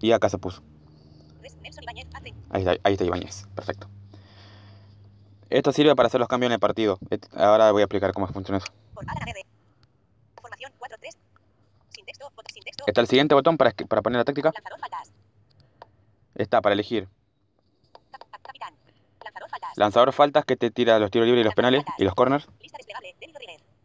Y 0.00 0.12
acá 0.12 0.28
se 0.28 0.38
puso. 0.38 0.62
A30. 1.42 2.34
Ahí 2.50 2.60
está, 2.62 2.76
ahí 2.84 2.92
está 2.92 3.04
Ibáñez. 3.04 3.46
Perfecto. 3.54 3.88
Esto 5.50 5.72
sirve 5.72 5.94
para 5.94 6.06
hacer 6.08 6.20
los 6.20 6.28
cambios 6.28 6.48
en 6.48 6.54
el 6.54 6.60
partido. 6.60 6.98
Ahora 7.36 7.70
voy 7.72 7.82
a 7.82 7.84
explicar 7.84 8.12
cómo 8.12 8.26
funciona 8.28 8.58
eso. 8.58 8.66
Por 8.94 9.04
Alan 9.08 9.28
R. 9.28 9.44
Formación 10.40 10.72
4-3. 10.78 11.16
Sin 11.90 12.04
texto, 12.04 12.30
bot- 12.36 12.52
sin 12.52 12.62
texto. 12.62 12.84
Está 12.86 13.00
el 13.00 13.06
siguiente 13.06 13.34
botón 13.34 13.56
para, 13.56 13.70
para 13.72 14.02
poner 14.02 14.18
la 14.18 14.24
táctica. 14.24 14.52
Está 16.34 16.60
para 16.60 16.72
elegir. 16.74 17.08
Lanzador 19.76 20.12
faltas. 20.12 20.44
que 20.44 20.56
te 20.56 20.70
tira 20.70 20.98
los 20.98 21.10
tiros 21.10 21.26
libres 21.26 21.42
y 21.42 21.44
los 21.44 21.54
penales 21.54 21.84
y 21.98 22.04
los 22.04 22.14
corners. 22.14 22.46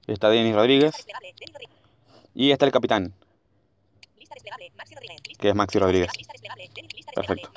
Está 0.07 0.29
Denis 0.29 0.55
Rodríguez. 0.55 0.95
Y 2.33 2.51
está 2.51 2.65
el 2.65 2.71
capitán, 2.71 3.13
que 5.39 5.49
es 5.49 5.55
Maxi 5.55 5.79
Rodríguez. 5.79 6.11
Perfecto. 7.15 7.51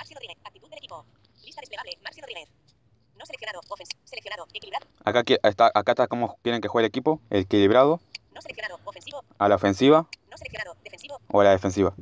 Acá, 5.04 5.22
está, 5.42 5.70
acá 5.74 5.92
está 5.92 6.06
cómo 6.06 6.36
quieren 6.42 6.60
que 6.60 6.68
juegue 6.68 6.86
el 6.86 6.88
equipo. 6.88 7.20
Equilibrado, 7.30 8.00
a 9.38 9.48
la 9.48 9.54
ofensiva 9.56 10.06
o 11.28 11.40
a 11.40 11.44
la 11.44 11.50
defensiva. 11.50 11.94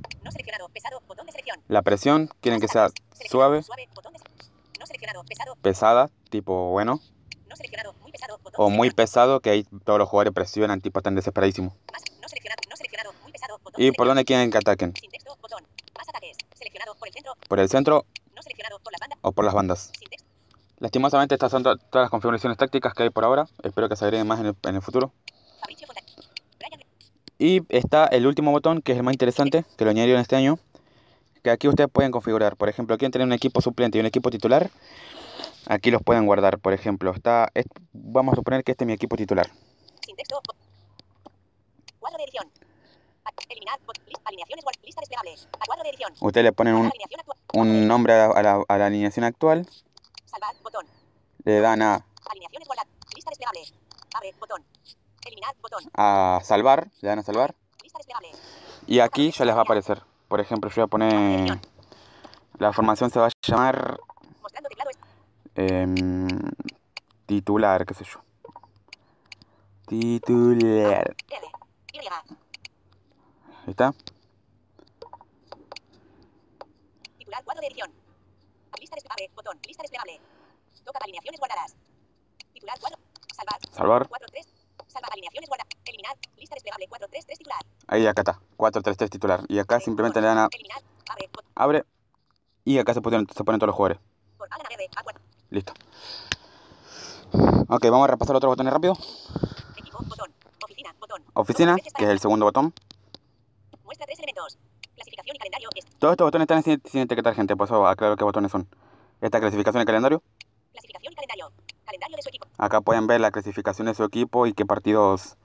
La 1.68 1.82
presión 1.82 2.30
quieren 2.40 2.60
que 2.60 2.68
sea 2.68 2.88
suave, 3.28 3.62
No 4.80 4.86
seleccionado, 4.86 5.22
pesado. 5.24 5.56
pesada, 5.62 6.10
tipo 6.30 6.70
bueno, 6.72 6.98
No 7.48 7.54
seleccionado, 7.56 7.92
muy 8.00 8.10
pesado, 8.10 8.38
botón 8.38 8.54
o 8.66 8.70
muy 8.70 8.90
pesado, 8.90 9.40
que 9.40 9.50
ahí 9.50 9.64
todos 9.84 9.98
los 9.98 10.08
jugadores 10.08 10.32
presionan, 10.32 10.80
tipo 10.80 10.98
están 10.98 11.14
desesperadísimos. 11.14 11.74
Más, 11.92 12.02
no 12.20 12.28
seleccionado, 12.28 12.60
no 12.68 12.76
seleccionado, 12.76 13.12
muy 13.22 13.30
pesado, 13.32 13.58
botón 13.62 13.82
Y 13.82 13.92
por 13.92 14.06
dónde 14.08 14.24
quieren 14.24 14.50
que 14.50 14.58
ataquen. 14.58 14.94
Sin 14.96 15.10
texto, 15.10 15.36
botón. 15.40 15.62
Más 15.96 16.08
ataques. 16.08 16.36
Seleccionado 16.56 16.94
por 16.96 17.08
el 17.08 17.14
centro. 17.14 17.32
Por 17.48 17.60
el 17.60 17.68
centro 17.68 18.06
No 18.34 18.42
seleccionado 18.42 18.78
por 18.80 18.92
las 18.92 19.00
bandas. 19.00 19.18
o 19.22 19.32
por 19.32 19.44
las 19.44 19.54
bandas. 19.54 19.90
Sin 19.98 20.08
texto. 20.08 20.28
Lastimosamente 20.78 21.34
estas 21.34 21.50
son 21.52 21.62
to- 21.62 21.76
todas 21.76 22.04
las 22.04 22.10
configuraciones 22.10 22.56
tácticas 22.56 22.94
que 22.94 23.02
hay 23.02 23.10
por 23.10 23.24
ahora. 23.24 23.46
Espero 23.62 23.88
que 23.90 23.96
se 23.96 24.04
agreguen 24.06 24.26
más 24.26 24.40
en 24.40 24.46
el, 24.46 24.56
en 24.62 24.76
el 24.76 24.82
futuro. 24.82 25.12
Y 27.38 27.62
está 27.74 28.04
el 28.06 28.26
último 28.26 28.50
botón, 28.50 28.82
que 28.82 28.92
es 28.92 28.98
el 28.98 29.04
más 29.04 29.14
interesante, 29.14 29.64
que 29.78 29.84
lo 29.84 29.90
añadieron 29.90 30.20
este 30.20 30.36
año. 30.36 30.58
Que 31.42 31.50
aquí 31.50 31.68
ustedes 31.68 31.88
pueden 31.90 32.10
configurar. 32.12 32.56
Por 32.56 32.68
ejemplo, 32.68 32.96
quieren 32.98 33.12
tener 33.12 33.26
un 33.26 33.32
equipo 33.32 33.60
suplente 33.60 33.98
y 33.98 34.00
un 34.00 34.06
equipo 34.06 34.30
titular. 34.30 34.70
Aquí 35.66 35.90
los 35.90 36.02
pueden 36.02 36.26
guardar. 36.26 36.58
Por 36.58 36.72
ejemplo, 36.72 37.12
está, 37.12 37.50
es- 37.54 37.66
vamos 37.92 38.32
a 38.32 38.36
suponer 38.36 38.62
que 38.64 38.72
este 38.72 38.84
es 38.84 38.86
mi 38.86 38.92
equipo 38.92 39.16
titular. 39.16 39.50
Sin 40.04 40.16
texto. 40.16 40.40
bo- 40.46 40.54
Cuadro 41.98 42.18
de 42.18 42.24
edición. 42.24 42.50
Eliminar. 43.48 43.78
alineaciones. 44.24 44.64
Lista 44.82 45.00
desplegable. 45.00 45.34
Cuadro 45.66 45.82
de 45.84 45.90
edición. 45.90 46.12
Ustedes 46.20 46.44
le 46.44 46.52
ponen 46.52 46.74
un, 46.74 46.92
un 47.54 47.86
nombre 47.88 48.12
a 48.14 48.42
la, 48.42 48.62
a 48.68 48.78
la- 48.78 48.86
alineación 48.86 49.24
actual. 49.24 49.66
Salvar. 50.26 50.54
Botón. 50.62 50.86
Le 51.44 51.60
dan 51.60 51.82
a, 51.82 52.04
Alineaciones. 52.30 52.68
Lista 53.14 53.30
desplegable. 53.30 53.60
Abre. 54.14 54.34
Botón. 54.38 54.64
Eliminar. 55.26 55.54
Botón. 55.62 55.84
a 55.94 56.40
salvar. 56.44 56.88
Le 57.00 57.08
dan 57.08 57.18
a 57.18 57.22
salvar. 57.22 57.54
Lista 57.82 57.98
desplegable. 57.98 58.28
Y 58.86 59.00
aquí 59.00 59.30
ya 59.30 59.44
les 59.44 59.54
va 59.54 59.60
a 59.60 59.62
aparecer. 59.62 60.02
Por 60.30 60.38
ejemplo, 60.38 60.70
yo 60.70 60.76
voy 60.76 60.84
a 60.84 60.86
poner... 60.86 61.60
La 62.58 62.72
formación 62.72 63.10
se 63.10 63.18
va 63.18 63.26
a 63.26 63.30
llamar... 63.42 63.98
Em, 65.56 66.28
titular, 67.26 67.84
qué 67.84 67.94
sé 67.94 68.04
yo. 68.04 68.20
Titular. 69.88 71.16
Ahí 73.66 73.70
está. 73.70 73.92
Titular. 77.18 77.42
Cuadro 77.42 77.60
de 77.62 77.66
edición. 77.66 77.90
Lista 78.78 78.94
desplegable. 78.94 79.30
Botón. 79.34 79.58
Lista 79.66 79.82
desplegable. 79.82 80.20
Toca 80.84 81.00
alineaciones 81.02 81.40
guardadas. 81.40 81.74
Titular. 82.52 82.78
Cuadro. 82.78 82.98
Salvar. 83.34 83.58
Salvar. 83.72 84.08
4 84.08 84.28
3. 84.30 84.46
Salva 84.86 85.08
alineaciones 85.10 85.48
guardadas. 85.48 85.72
Eliminar. 85.86 86.16
Lista 86.36 86.54
desplegable. 86.54 86.86
4 86.88 87.08
3 87.08 87.26
3 87.26 87.38
titular. 87.38 87.60
Ahí 87.92 88.06
acá 88.06 88.20
está. 88.22 88.38
433 88.56 89.10
titular. 89.10 89.40
Y 89.48 89.58
acá 89.58 89.80
simplemente 89.80 90.20
le 90.20 90.28
dan 90.28 90.38
a. 90.38 90.48
Abre. 91.56 91.84
Y 92.64 92.78
acá 92.78 92.94
se 92.94 93.00
ponen, 93.02 93.26
se 93.34 93.42
ponen 93.42 93.58
todos 93.58 93.66
los 93.68 93.76
jugadores. 93.76 93.98
Listo. 95.50 95.72
Ok, 97.68 97.82
vamos 97.90 98.04
a 98.04 98.10
repasar 98.12 98.36
otros 98.36 98.50
botones 98.52 98.72
rápido. 98.72 98.94
Oficina. 101.34 101.76
Que 101.96 102.04
es 102.04 102.10
el 102.10 102.20
segundo 102.20 102.46
botón. 102.46 102.72
Muestra 103.84 104.06
tres 104.06 104.18
elementos. 104.18 104.56
Clasificación 104.94 105.34
y 105.36 105.38
calendario. 105.38 105.68
Es- 105.74 105.86
Todos 105.98 106.12
estos 106.12 106.26
botones 106.26 106.44
están 106.44 106.62
sin, 106.62 106.80
sin 106.84 107.00
etiquetar, 107.02 107.34
gente, 107.34 107.56
por 107.56 107.66
eso 107.66 107.86
aclaro 107.86 108.16
qué 108.16 108.24
botones 108.24 108.52
son. 108.52 108.68
Esta 109.20 109.40
clasificación 109.40 109.82
y 109.82 109.86
calendario. 109.86 110.22
Clasificación 110.72 111.12
y 111.12 111.16
calendario. 111.16 111.52
Calendario 111.84 112.16
de 112.16 112.22
su 112.22 112.28
equipo. 112.28 112.46
Acá 112.58 112.80
pueden 112.80 113.06
ver 113.08 113.20
la 113.20 113.30
clasificación 113.32 113.86
de 113.86 113.94
su 113.94 114.04
equipo 114.04 114.46
y 114.46 114.52
qué 114.52 114.64
partidos 114.64 115.36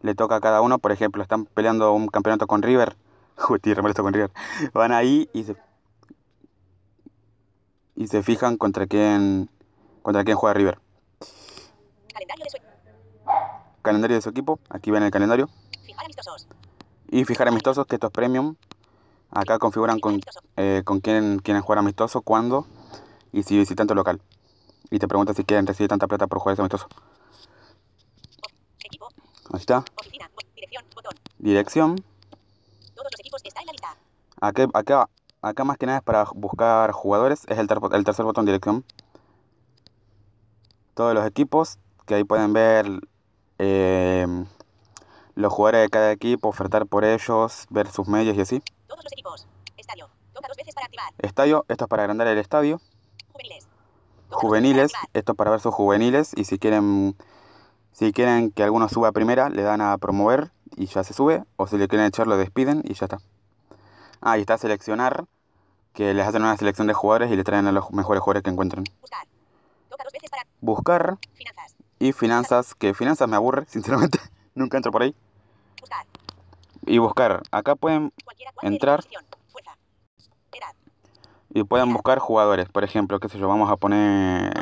le 0.00 0.14
toca 0.14 0.36
a 0.36 0.40
cada 0.40 0.60
uno. 0.60 0.78
Por 0.78 0.92
ejemplo, 0.92 1.22
están 1.22 1.46
peleando 1.46 1.92
un 1.92 2.08
campeonato 2.08 2.46
con 2.46 2.62
River. 2.62 2.96
Uy, 3.48 3.60
molesto 3.80 4.02
con 4.02 4.12
River. 4.12 4.30
Van 4.72 4.92
ahí 4.92 5.28
y 5.32 5.44
se, 5.44 5.56
y 7.96 8.06
se 8.06 8.22
fijan 8.22 8.56
contra 8.56 8.86
quién, 8.86 9.50
contra 10.02 10.24
quién 10.24 10.36
juega 10.36 10.54
River. 10.54 10.78
Calendario 12.12 12.44
de 12.44 12.50
su 12.50 12.58
Calendario 13.82 14.16
de 14.16 14.22
su 14.22 14.28
equipo. 14.28 14.58
Aquí 14.68 14.90
ven 14.90 15.02
el 15.02 15.10
calendario. 15.10 15.48
Fijar 15.84 16.04
amistosos. 16.04 16.48
Y 17.08 17.24
fijar 17.24 17.48
amistosos, 17.48 17.86
que 17.86 17.96
esto 17.96 18.08
es 18.08 18.12
premium. 18.12 18.56
Acá 19.30 19.58
configuran 19.58 20.00
con, 20.00 20.20
eh, 20.56 20.82
con 20.84 21.00
quién 21.00 21.38
quieren 21.38 21.62
jugar 21.62 21.78
amistoso, 21.78 22.20
cuándo 22.20 22.66
y 23.32 23.42
si 23.42 23.56
visitante 23.56 23.94
local. 23.94 24.20
Y 24.90 24.98
te 24.98 25.06
pregunta 25.06 25.34
si 25.34 25.44
quieren 25.44 25.66
recibir 25.66 25.88
tanta 25.88 26.06
plata 26.06 26.26
por 26.26 26.38
jugar 26.40 26.54
ese 26.54 26.62
amistoso. 26.62 26.88
Ahí 29.52 29.60
está. 29.60 29.84
Oficina. 29.96 30.30
Dirección. 30.54 30.84
Botón. 30.94 31.12
Dirección. 31.38 31.96
Todos 32.94 33.08
los 33.12 33.20
equipos 33.20 33.40
están 33.44 33.62
en 33.62 33.66
la 33.66 33.72
lista. 33.72 33.96
Acá, 34.40 34.66
acá, 34.74 35.08
acá 35.42 35.64
más 35.64 35.76
que 35.78 35.86
nada 35.86 35.98
es 35.98 36.04
para 36.04 36.24
buscar 36.34 36.92
jugadores. 36.92 37.44
Es 37.48 37.58
el, 37.58 37.66
ter- 37.66 37.78
el 37.92 38.04
tercer 38.04 38.24
botón 38.24 38.46
dirección. 38.46 38.84
Todos 40.94 41.14
los 41.14 41.26
equipos. 41.26 41.78
Que 42.06 42.14
ahí 42.16 42.24
pueden 42.24 42.52
ver 42.52 42.86
eh, 43.58 44.26
los 45.36 45.52
jugadores 45.52 45.82
de 45.82 45.88
cada 45.90 46.10
equipo, 46.10 46.48
ofertar 46.48 46.86
por 46.86 47.04
ellos, 47.04 47.66
ver 47.70 47.88
sus 47.90 48.08
medios 48.08 48.36
y 48.36 48.40
así. 48.40 48.62
Todos 48.88 49.04
los 49.04 49.12
equipos. 49.12 49.46
Estadio. 49.76 50.08
Toca 50.32 50.48
dos 50.48 50.56
veces 50.56 50.74
para 50.74 50.86
activar. 50.86 51.12
Estadio, 51.18 51.64
esto 51.68 51.84
es 51.84 51.88
para 51.88 52.02
agrandar 52.02 52.26
el 52.26 52.38
estadio. 52.38 52.80
Juveniles. 53.32 53.68
Juveniles, 54.30 54.92
esto 55.12 55.32
es 55.32 55.36
para 55.38 55.50
ver 55.52 55.60
sus 55.60 55.72
juveniles. 55.72 56.32
Y 56.36 56.44
si 56.44 56.58
quieren, 56.58 57.16
si 57.92 58.12
quieren 58.12 58.50
que 58.50 58.62
alguno 58.62 58.88
suba 58.88 59.08
a 59.08 59.12
primera, 59.12 59.48
le 59.50 59.62
dan 59.62 59.80
a 59.80 59.96
promover 59.98 60.50
y 60.76 60.86
ya 60.86 61.04
se 61.04 61.12
sube. 61.14 61.44
O 61.56 61.66
si 61.66 61.76
le 61.78 61.88
quieren 61.88 62.06
echar, 62.06 62.26
lo 62.26 62.36
despiden 62.36 62.82
y 62.84 62.94
ya 62.94 63.06
está. 63.06 63.18
Ah, 64.20 64.38
y 64.38 64.42
está 64.42 64.58
seleccionar, 64.58 65.24
que 65.92 66.14
les 66.14 66.26
hacen 66.26 66.42
una 66.42 66.56
selección 66.56 66.86
de 66.86 66.94
jugadores 66.94 67.30
y 67.30 67.36
le 67.36 67.44
traen 67.44 67.66
a 67.66 67.72
los 67.72 67.90
mejores 67.90 68.22
jugadores 68.22 68.42
que 68.42 68.50
encuentren. 68.50 68.84
Buscar. 69.00 69.26
Toca 69.88 70.04
dos 70.04 70.12
veces 70.12 70.30
para 70.30 70.42
Buscar 70.60 71.18
finanzas. 71.34 71.74
y 71.98 72.12
finanzas, 72.12 72.74
que 72.74 72.94
finanzas 72.94 73.28
me 73.28 73.36
aburre, 73.36 73.64
sinceramente. 73.68 74.18
Nunca 74.54 74.76
entro 74.76 74.92
por 74.92 75.02
ahí. 75.02 75.14
Buscar. 75.80 76.06
Y 76.86 76.98
buscar. 76.98 77.42
Acá 77.50 77.76
pueden 77.76 78.12
Entrar. 78.62 79.02
Fuerza. 79.48 79.76
Edad. 80.52 80.74
y 81.50 81.64
pueden 81.64 81.92
buscar 81.92 82.18
jugadores. 82.18 82.68
Por 82.68 82.84
ejemplo, 82.84 83.18
qué 83.20 83.28
sé 83.28 83.38
yo, 83.38 83.48
vamos 83.48 83.70
a 83.70 83.76
poner. 83.76 84.52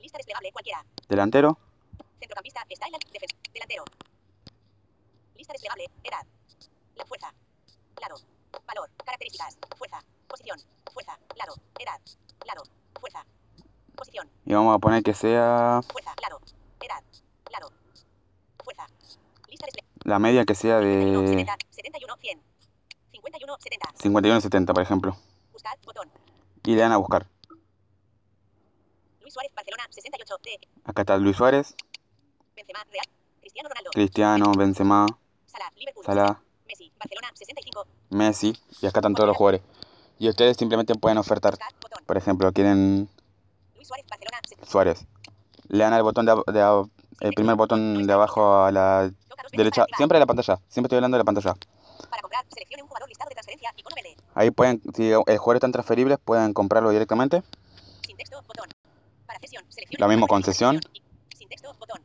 Lista 0.00 0.18
desplegable 0.18 0.50
cualquiera. 0.52 0.84
delantero. 1.08 1.58
Centrocampista 2.26 2.66
está 2.68 2.86
en 2.86 2.92
la 2.92 2.98
defensa. 3.12 3.36
Delantero. 3.52 3.84
Lista 5.36 5.52
desplegable. 5.52 5.84
Edad. 6.02 6.26
La 6.96 7.04
fuerza. 7.06 7.32
Lado. 8.00 8.16
Valor. 8.66 8.90
Características. 9.04 9.56
Fuerza. 9.78 10.02
Posición. 10.26 10.58
Fuerza. 10.92 11.16
Lado. 11.36 11.54
Edad. 11.78 12.00
Lado. 12.44 12.62
Fuerza. 12.98 13.24
Posición. 13.94 14.28
Y 14.44 14.54
vamos 14.54 14.74
a 14.74 14.78
poner 14.80 15.04
que 15.04 15.14
sea 15.14 15.82
Fuerza. 15.88 16.14
Lado. 16.20 16.40
Edad. 16.80 17.04
Lado. 17.52 17.70
Fuerza. 18.64 18.86
Lista 19.48 19.66
desplegable. 19.66 20.02
la 20.02 20.18
media 20.18 20.44
que 20.44 20.56
sea 20.56 20.80
71, 20.80 21.20
de 21.20 21.28
70, 21.28 21.56
71, 21.70 22.16
100. 22.20 22.42
51, 23.12 23.56
70. 23.60 23.88
51-70, 23.98 24.74
por 24.74 24.82
ejemplo. 24.82 25.16
Buscar. 25.52 25.78
Botón. 25.84 26.10
Y 26.64 26.74
le 26.74 26.80
dan 26.80 26.90
a 26.90 26.96
buscar. 26.96 27.28
Luis 29.20 29.32
Suárez, 29.32 29.54
Barcelona, 29.54 29.84
68. 29.90 30.38
D. 30.42 30.60
Acá 30.84 31.02
está 31.02 31.16
Luis 31.18 31.36
Suárez, 31.36 31.76
Benzema, 32.56 32.84
Real. 32.90 33.06
Cristiano 33.40 33.68
Ronaldo. 33.68 33.90
Cristiano, 33.92 34.52
Benzema, 34.56 35.06
Salah, 35.46 35.70
Liverpool. 35.76 36.04
Salah, 36.04 36.40
Messi, 36.66 36.92
Barcelona, 36.98 37.28
65. 37.34 37.86
Messi. 38.10 38.56
Y 38.80 38.86
acá 38.86 39.00
están 39.00 39.14
todos 39.14 39.28
los 39.28 39.36
jugadores. 39.36 39.62
Y 40.18 40.28
ustedes 40.28 40.56
simplemente 40.56 40.94
pueden 40.94 41.18
ofertar. 41.18 41.58
Por 42.06 42.16
ejemplo, 42.16 42.50
quieren 42.52 43.08
Luis 43.74 43.88
Suárez, 43.88 44.06
Barcelona. 44.08 44.38
Suárez. 44.66 45.06
Le 45.68 45.84
dan 45.84 45.92
al 45.92 46.02
botón 46.02 46.24
de, 46.26 46.34
de 46.52 46.86
el 47.20 47.32
primer 47.34 47.56
botón 47.56 48.06
de 48.06 48.12
abajo 48.12 48.64
a 48.64 48.72
la 48.72 49.10
derecha. 49.52 49.86
Siempre 49.96 50.16
a 50.16 50.20
la 50.20 50.26
pantalla. 50.26 50.58
Siempre 50.68 50.86
estoy 50.86 50.96
hablando 50.96 51.16
de 51.16 51.20
la 51.20 51.24
pantalla. 51.24 51.54
Para 52.10 52.22
comprar, 52.22 52.44
seleccione 52.48 52.82
un 52.82 52.88
jugador 52.88 53.08
listado 53.08 53.28
de 53.28 53.34
transferencia, 53.34 53.72
icono 53.76 53.94
verde. 53.96 54.16
Ahí 54.34 54.50
pueden, 54.50 54.82
si 54.94 55.10
el 55.10 55.38
jugador 55.38 55.56
está 55.56 55.66
en 55.66 55.72
transferibles, 55.72 56.18
pueden 56.24 56.52
comprarlo 56.52 56.90
directamente. 56.90 57.42
Sin 58.06 58.16
texto, 58.16 58.42
botón. 58.46 58.68
Para 59.26 59.40
cesión, 59.40 59.64
seleccione 59.68 60.00
Lo 60.00 60.08
mismo 60.08 60.26
con 60.26 60.42
sesión. 60.42 60.80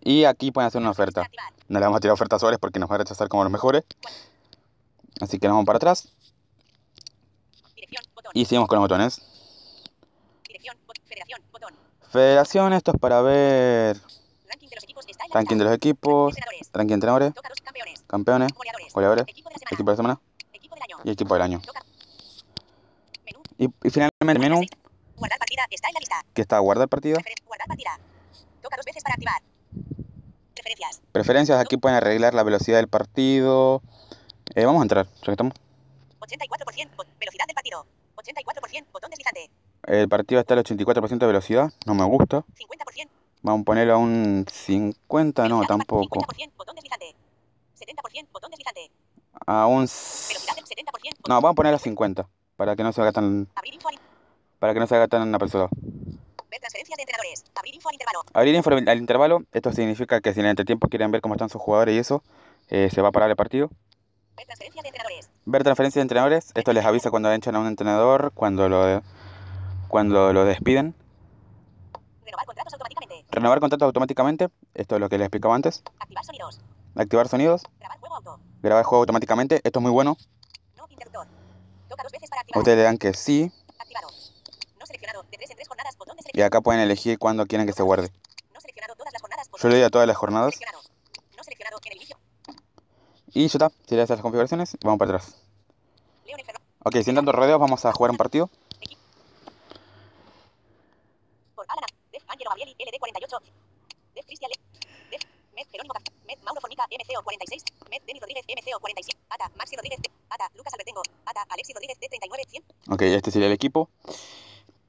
Y- 0.01 0.25
aquí 0.25 0.51
pueden 0.51 0.67
hacer 0.67 0.81
una 0.81 0.91
oferta. 0.91 1.29
No 1.67 1.79
le 1.79 1.85
vamos 1.85 1.97
a 1.97 2.01
tirar 2.01 2.13
ofertas 2.13 2.41
Suárez 2.41 2.59
porque 2.59 2.79
nos 2.79 2.89
va 2.89 2.95
a 2.95 2.97
rechazar 2.99 3.27
como 3.29 3.43
los 3.43 3.51
mejores. 3.51 3.83
Así 5.19 5.39
que 5.39 5.47
nos 5.47 5.53
vamos 5.55 5.65
para 5.65 5.77
atrás. 5.77 6.09
Y 8.33 8.45
seguimos 8.45 8.67
con 8.67 8.77
los 8.77 8.83
botones. 8.83 9.21
Federación, 12.09 12.73
esto 12.73 12.91
es 12.93 12.99
para 12.99 13.21
ver 13.21 13.97
Ranking 14.49 14.67
de 14.67 14.75
los 14.75 14.83
equipos 14.83 15.05
ranking 15.33 15.57
de 15.57 15.63
los 15.63 15.73
equipos, 15.73 16.33
Entrenadores. 16.37 16.69
ranking 16.73 16.87
de 16.89 16.93
entrenadores, 16.95 17.33
campeones. 18.07 18.51
Goleadores. 18.93 19.25
Equipo 19.27 19.49
de 19.49 19.93
la 19.93 19.95
semana. 19.95 20.19
y 21.05 21.11
equipo 21.11 21.33
del 21.35 21.41
año. 21.41 21.61
Y, 23.57 23.65
y 23.65 23.89
finalmente 23.89 24.33
el 24.33 24.39
menú, 24.39 24.61
Guardar 25.15 25.39
partida 25.39 25.61
está 25.69 25.87
en 25.89 25.93
la 25.93 25.99
lista. 25.99 26.25
que 26.33 26.41
está 26.41 26.59
guardar 26.59 26.89
partida. 26.89 27.19
Guardar 27.45 27.67
partida. 27.67 27.99
Toca 28.61 28.75
dos 28.75 28.85
veces 28.85 29.03
para 29.03 29.13
activar. 29.13 29.41
Preferencias. 30.61 31.01
Preferencias, 31.11 31.59
aquí 31.59 31.77
pueden 31.77 31.97
arreglar 31.97 32.33
la 32.33 32.43
velocidad 32.43 32.77
del 32.77 32.87
partido. 32.87 33.81
Eh, 34.55 34.65
vamos 34.65 34.81
a 34.81 34.83
entrar, 34.83 35.05
ya 35.07 35.25
que 35.25 35.31
estamos. 35.31 35.53
84%. 36.19 36.95
bot- 36.95 37.07
Velocidad 37.19 37.45
del 37.47 37.55
partido. 37.55 37.85
84%. 38.15 38.85
Botón 38.93 39.09
deslizante. 39.09 39.49
El 39.87 40.07
partido 40.07 40.39
está 40.39 40.53
al 40.53 40.59
84% 40.63 41.17
de 41.17 41.25
velocidad, 41.27 41.71
no 41.85 41.95
me 41.95 42.03
gusta. 42.05 42.43
50%. 42.55 43.09
Vamos 43.41 43.61
a 43.61 43.65
ponerlo 43.65 43.93
a 43.93 43.97
un 43.97 44.45
50, 44.51 45.47
no, 45.47 45.63
tampoco. 45.65 46.19
50%. 46.21 46.51
Botón 46.57 46.75
deslizante. 46.75 47.15
70%. 47.79 48.27
Botón 48.31 48.51
deslizante. 48.51 48.91
A 49.47 49.65
un... 49.65 49.79
Velocidad 49.81 50.55
del 50.55 50.65
70%. 50.65 50.85
No, 51.27 51.35
vamos 51.41 51.51
a 51.51 51.55
ponerlo 51.55 51.77
a 51.77 51.79
50, 51.79 52.27
para 52.55 52.75
que 52.75 52.83
no 52.83 52.93
se 52.93 53.01
haga 53.01 53.11
tan, 53.11 53.47
para 54.59 54.73
que 54.75 54.79
no 54.79 54.85
se 54.85 54.95
haga 54.95 55.07
tan 55.07 55.33
apresurado. 55.33 55.69
ver 56.51 56.59
transferencias 56.59 56.95
de 56.97 57.01
entrenadores. 57.01 57.43
Abrir 57.55 57.70
info 57.81 57.89
al 57.89 57.95
intervalo. 57.95 58.21
Abrir 58.33 58.55
info 58.55 58.69
al 58.69 58.97
intervalo, 58.97 59.43
esto 59.51 59.73
significa 59.73 60.21
que 60.21 60.33
si 60.33 60.39
en 60.39 60.45
el 60.45 60.51
entretiempo 60.51 60.87
quieren 60.87 61.11
ver 61.11 61.21
cómo 61.21 61.35
están 61.35 61.49
sus 61.49 61.61
jugadores 61.61 61.95
y 61.95 61.97
eso, 61.97 62.23
eh, 62.69 62.89
se 62.91 63.01
va 63.01 63.09
a 63.09 63.11
parar 63.11 63.29
el 63.29 63.35
partido. 63.35 63.69
Ver 64.37 64.45
transferencias 64.45 64.83
de 64.83 64.89
entrenadores. 64.89 65.29
Ver 65.45 65.63
transferencias 65.63 65.99
de 65.99 66.01
entrenadores, 66.03 66.51
esto 66.55 66.73
les 66.73 66.85
avisa 66.85 67.09
cuando 67.09 67.31
echan 67.31 67.55
a 67.55 67.59
un 67.59 67.67
entrenador, 67.67 68.31
cuando 68.33 68.69
lo, 68.69 69.01
cuando 69.87 70.31
lo 70.31 70.45
despiden. 70.45 70.95
Renovar 72.23 72.45
contratos 72.45 72.73
automáticamente. 72.73 73.25
Renovar 73.31 73.59
contratos 73.59 73.85
automáticamente, 73.87 74.49
esto 74.73 74.95
es 74.95 75.01
lo 75.01 75.09
que 75.09 75.17
les 75.17 75.25
explicaba 75.25 75.55
antes. 75.55 75.83
Activar 75.99 76.23
sonidos. 76.23 76.61
Activar 76.95 77.27
sonidos, 77.27 77.63
Grabar 77.79 77.99
juego 77.99 78.15
auto. 78.15 78.39
grabar 78.61 78.83
juego 78.83 79.01
automáticamente, 79.01 79.61
esto 79.63 79.79
es 79.79 79.83
muy 79.83 79.91
bueno. 79.91 80.17
No 80.77 80.85
interruptor. 80.89 81.25
Toca 81.89 82.03
dos 82.03 82.11
veces 82.11 82.29
para 82.29 82.41
activar. 82.41 82.59
Ustedes 82.59 82.77
le 82.77 82.83
dan 82.83 82.97
que 82.97 83.13
sí 83.13 83.51
Activado. 83.79 84.07
No 84.79 84.85
seleccionado. 84.85 85.23
De 85.31 85.37
tres 85.37 85.49
y 86.33 86.41
acá 86.41 86.61
pueden 86.61 86.81
elegir 86.81 87.17
cuándo 87.19 87.45
quieren 87.45 87.67
que 87.67 87.73
se 87.73 87.83
guarde. 87.83 88.11
Yo 89.61 89.69
le 89.69 89.75
doy 89.75 89.83
a 89.83 89.89
todas 89.89 90.07
las 90.07 90.17
jornadas 90.17 90.55
y 93.33 93.41
ya 93.41 93.45
está. 93.47 93.69
Si 93.87 93.95
le 93.95 93.97
das 94.01 94.09
las 94.09 94.21
configuraciones, 94.21 94.77
vamos 94.83 94.99
para 94.99 95.15
atrás. 95.17 95.35
Ok, 96.83 96.95
sin 97.03 97.15
tantos 97.15 97.35
rodeos, 97.35 97.59
vamos 97.59 97.85
a 97.85 97.91
jugar 97.93 98.11
un 98.11 98.17
partido. 98.17 98.49
Por 101.55 101.65
Alana. 101.69 101.87
Def 102.11 102.23
Angelo 102.27 102.49
Gabrieli. 102.49 102.73
LD48. 102.75 103.39
Def 104.15 104.25
Cristian 104.25 104.49
Le. 104.51 104.57
Def. 105.11 105.21
Med 105.53 105.65
Jerónimo 105.71 105.93
Cap- 105.93 106.09
Med 106.25 106.37
Mauro 106.43 106.59
Formica. 106.59 106.83
MCO46. 106.89 107.63
Med 107.91 108.01
Denis 108.07 108.21
Rodríguez. 108.21 108.45
MCO47. 108.47 109.15
Ata. 109.29 109.51
Maxi 109.57 109.75
Rodríguez. 109.75 109.99
D- 110.01 110.09
Ata. 110.29 110.49
Lucas 110.55 110.73
Albertengo. 110.73 111.03
Ata. 111.25 111.45
Alexis 111.49 111.75
Rodríguez. 111.75 111.99
D39. 111.99 112.45
100. 112.49 112.63
Ok, 112.89 113.01
este 113.03 113.29
sería 113.31 113.47
el 113.47 113.53
equipo. 113.53 113.89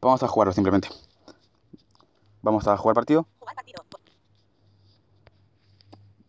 Vamos 0.03 0.21
a 0.25 0.27
jugarlo 0.27 0.53
simplemente. 0.53 0.89
Vamos 2.43 2.67
a 2.67 2.77
jugar 2.77 2.97
partido. 2.97 3.25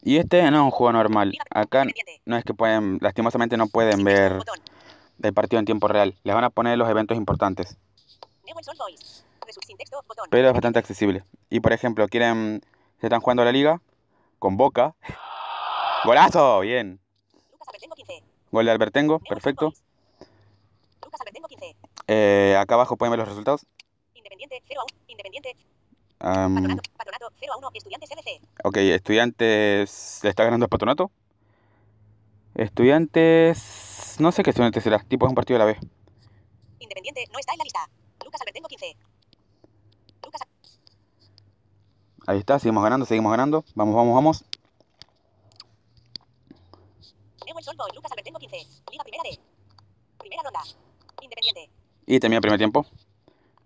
Y 0.04 0.18
este 0.18 0.44
no 0.52 0.58
es 0.58 0.64
un 0.66 0.72
juego 0.72 0.94
normal. 0.94 1.34
Acá 1.50 1.84
no 2.26 2.38
es 2.38 2.44
que 2.44 2.54
pueden, 2.54 3.00
lastimosamente 3.02 3.58
no 3.58 3.68
pueden 3.68 4.04
ver 4.04 4.40
el 5.24 5.34
partido 5.34 5.60
en 5.60 5.66
tiempo 5.66 5.88
real. 5.88 6.16
Les 6.24 6.36
van 6.36 6.44
a 6.44 6.52
poner 6.52 6.78
los 6.78 6.88
eventos 6.88 7.18
importantes. 7.18 7.78
Pero 10.30 10.48
es 10.48 10.54
bastante 10.54 10.78
accesible. 10.78 11.24
Y 11.50 11.60
por 11.60 11.74
ejemplo, 11.74 12.08
quieren, 12.08 12.62
se 13.00 13.08
están 13.08 13.22
jugando 13.22 13.44
la 13.44 13.52
liga 13.52 13.82
con 14.38 14.56
Boca. 14.56 14.94
¡Golazo! 16.06 16.60
Bien. 16.60 17.00
Lucas 17.52 17.70
Albertengo 17.70 17.96
15. 17.96 18.24
Gol 18.52 18.66
de 18.66 18.72
Albertengo, 18.72 19.20
perfecto. 19.20 19.74
Boys. 22.08 22.12
Lucas 22.12 22.12
Albertengo 22.12 22.48
15. 22.48 22.52
Eh, 22.54 22.58
acá 22.58 22.76
abajo 22.76 22.98
pueden 22.98 23.12
ver 23.12 23.20
los 23.20 23.28
resultados. 23.28 23.66
Independiente 24.14 24.62
0 24.68 24.82
a 24.82 24.84
1. 24.84 25.04
Independiente. 25.08 25.56
Am, 26.20 26.56
Patronato, 26.56 26.82
patronato 26.98 27.30
0 27.40 27.54
a 27.54 27.58
1. 27.58 27.70
Estudiantes 27.74 28.12
FC. 28.12 28.42
ok, 28.64 28.78
Estudiantes. 28.78 30.20
¿Le 30.24 30.30
está 30.30 30.44
ganando 30.44 30.66
el 30.66 30.70
patronato? 30.70 31.12
Estudiantes. 32.56 34.16
No 34.20 34.32
sé 34.32 34.44
qué 34.44 34.52
estudiantes 34.52 34.84
será. 34.84 35.00
Tipo 35.00 35.26
es 35.26 35.30
un 35.30 35.36
partido 35.36 35.60
de 35.60 35.66
la 35.66 35.72
B. 35.72 35.80
Independiente 36.80 37.26
no 37.32 37.40
está 37.40 37.54
en 37.54 37.58
la 37.58 37.64
lista. 37.64 37.90
Lucas 38.24 38.42
Albertengo 38.42 38.68
15. 38.68 38.96
Lucas 40.24 40.42
Ahí 42.26 42.40
está, 42.40 42.58
seguimos 42.58 42.84
ganando, 42.84 43.06
seguimos 43.06 43.32
ganando. 43.32 43.66
Vamos, 43.76 43.96
vamos, 43.96 44.16
vamos. 44.16 44.46
Newell's 47.46 47.68
Old 47.68 47.78
Boys. 47.78 47.96
Lucas 47.96 48.12
Albertengo 48.12 48.40
15. 48.40 48.58
Liga 48.92 49.04
Primera 49.04 49.24
D. 49.24 49.40
Y 52.06 52.20
termina 52.20 52.38
el 52.38 52.42
primer 52.42 52.58
tiempo. 52.58 52.86